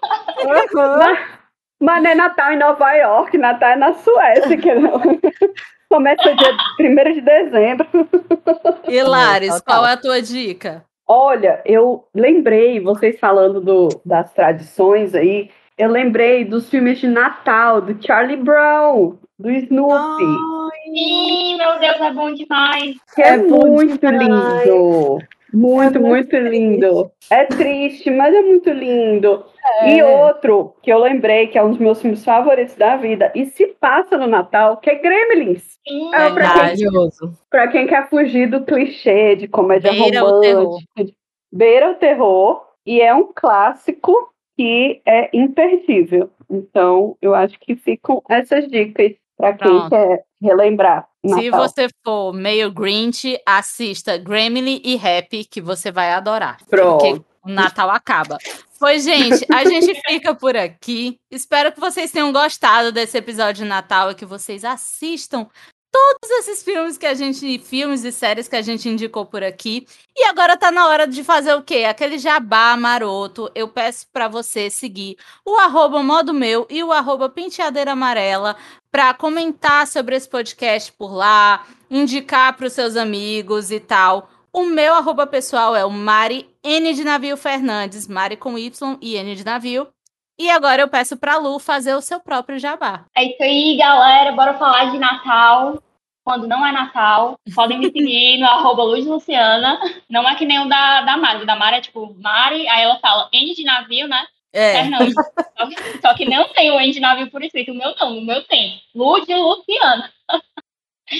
[0.75, 1.17] Aham.
[1.81, 5.01] Mas não é Natal em Nova York, Natal é na Suécia, que não.
[5.93, 7.87] Começa dia 1 de dezembro.
[8.89, 10.83] E Lares, qual é a tua dica?
[11.07, 17.83] Olha, eu lembrei, vocês falando do, das tradições aí, eu lembrei dos filmes de Natal,
[17.83, 20.25] do Charlie Brown, do Snoopy,
[20.95, 22.97] Sim, meu Deus, é bom demais.
[23.15, 24.65] que é, é muito demais.
[24.65, 25.19] lindo.
[25.53, 27.11] Muito, É muito muito lindo.
[27.29, 29.45] É triste, mas é muito lindo.
[29.65, 29.97] É.
[29.97, 33.47] E outro que eu lembrei, que é um dos meus filmes favoritos da vida, e
[33.47, 35.79] se passa no Natal, que é Gremlins.
[35.87, 37.33] Sim, É, pra quem, Maravilhoso.
[37.51, 40.65] pra quem quer fugir do clichê de comédia Beira o terror.
[40.65, 41.17] romântica.
[41.53, 42.67] Beira o terror.
[42.85, 44.13] E é um clássico
[44.57, 46.31] que é imperdível.
[46.51, 49.91] Então, eu acho que ficam essas dicas para quem Pronto.
[49.91, 51.07] quer relembrar.
[51.25, 51.69] Se Natal.
[51.69, 56.59] você for meio Grinch, assista Gremlin e Happy, que você vai adorar.
[56.69, 56.99] Pronto.
[56.99, 58.37] Porque o Natal acaba.
[58.83, 61.17] Pois, gente, a gente fica por aqui.
[61.31, 65.47] Espero que vocês tenham gostado desse episódio de Natal e que vocês assistam
[65.93, 67.61] todos esses filmes que a gente.
[67.61, 69.87] Filmes e séries que a gente indicou por aqui.
[70.17, 71.85] E agora tá na hora de fazer o quê?
[71.85, 73.49] Aquele jabá maroto.
[73.55, 75.17] Eu peço pra você seguir
[75.47, 78.57] o arroba modo meu e o arroba penteadeira amarela
[78.91, 84.29] para comentar sobre esse podcast por lá, indicar para os seus amigos e tal.
[84.53, 89.17] O meu arroba pessoal é o Mari N de Navio Fernandes, Mari com Y e
[89.17, 89.89] N de Navio.
[90.39, 93.05] E agora eu peço pra Lu fazer o seu próprio jabá.
[93.17, 94.33] É isso aí, galera.
[94.33, 95.83] Bora falar de Natal.
[96.25, 99.79] Quando não é Natal, podem me seguir no arroba Luz Luciana.
[100.09, 101.43] Não é que nem o da, da Mari.
[101.43, 104.25] O da Mari é tipo Mari, aí ela fala N de navio, né?
[104.53, 105.15] É, Fernandes.
[105.15, 107.73] Só que- Só que não tem o N de navio por escrito.
[107.73, 108.81] O meu não, o meu tem.
[108.95, 110.11] Luz de Luciana.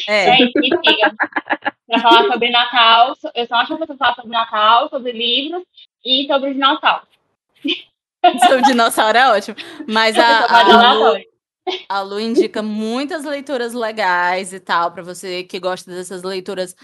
[0.09, 0.29] é.
[0.31, 1.15] É siga.
[1.87, 3.17] Pra falar sobre Natal.
[3.35, 5.63] Eu só acho que eu falar sobre Natal, sobre livros
[6.05, 7.03] e sobre o Natal.
[8.47, 9.57] Seu dinossauro é ótimo.
[9.89, 11.17] Mas a, a, Lu,
[11.89, 16.77] a Lu indica muitas leituras legais e tal, pra você que gosta dessas leituras.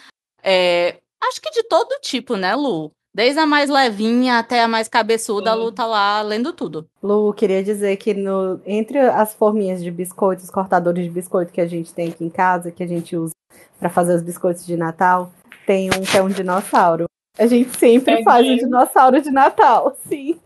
[0.43, 0.99] é,
[1.29, 2.93] acho que de todo tipo, né, Lu?
[3.19, 6.87] Desde a mais levinha até a mais cabeçuda, a Lu tá lá lendo tudo.
[7.03, 11.61] Lu, queria dizer que no, entre as forminhas de biscoitos, os cortadores de biscoito que
[11.61, 13.33] a gente tem aqui em casa, que a gente usa
[13.81, 15.33] para fazer os biscoitos de Natal,
[15.67, 17.07] tem um que é um dinossauro.
[17.37, 18.67] A gente sempre É faz o mesmo?
[18.69, 20.39] dinossauro de Natal, sim.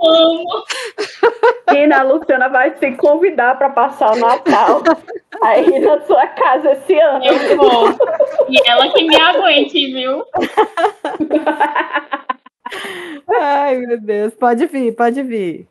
[0.00, 0.64] Amo.
[1.72, 4.82] E a Luciana vai se convidar para passar o Natal
[5.42, 7.24] aí na sua casa esse ano.
[7.24, 7.88] Eu vou.
[8.48, 10.24] E ela que me aguente, viu?
[13.28, 14.34] Ai, meu Deus.
[14.34, 15.66] Pode vir, pode vir.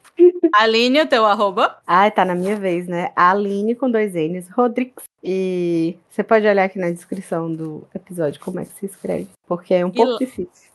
[0.53, 1.77] Aline, o teu arroba?
[1.87, 3.11] Ai, tá na minha vez, né?
[3.15, 5.03] Aline com dois N's, Rodrigues.
[5.23, 9.73] E você pode olhar aqui na descrição do episódio como é que se escreve, porque
[9.73, 10.69] é um pouco lá- difícil.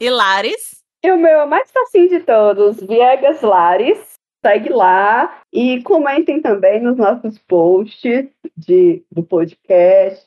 [0.00, 0.75] E Lares?
[1.06, 4.16] E o meu é mais facinho de todos, Viegas Lares.
[4.44, 8.26] Segue lá e comentem também nos nossos posts
[8.56, 10.26] de, do podcast.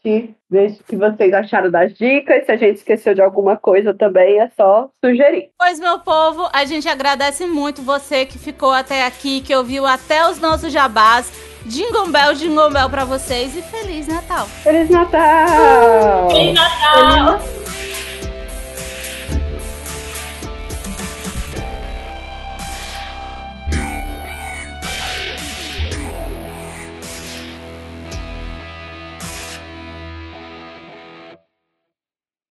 [0.49, 2.45] Veja o que vocês acharam das dicas.
[2.45, 5.49] Se a gente esqueceu de alguma coisa também, é só sugerir.
[5.57, 10.25] Pois, meu povo, a gente agradece muito você que ficou até aqui, que ouviu até
[10.29, 11.29] os nossos jabás.
[11.65, 14.45] Jingle Bell, Jingle Bell pra vocês e Feliz Natal!
[14.45, 16.29] Feliz Natal!
[16.29, 17.68] Feliz Natal!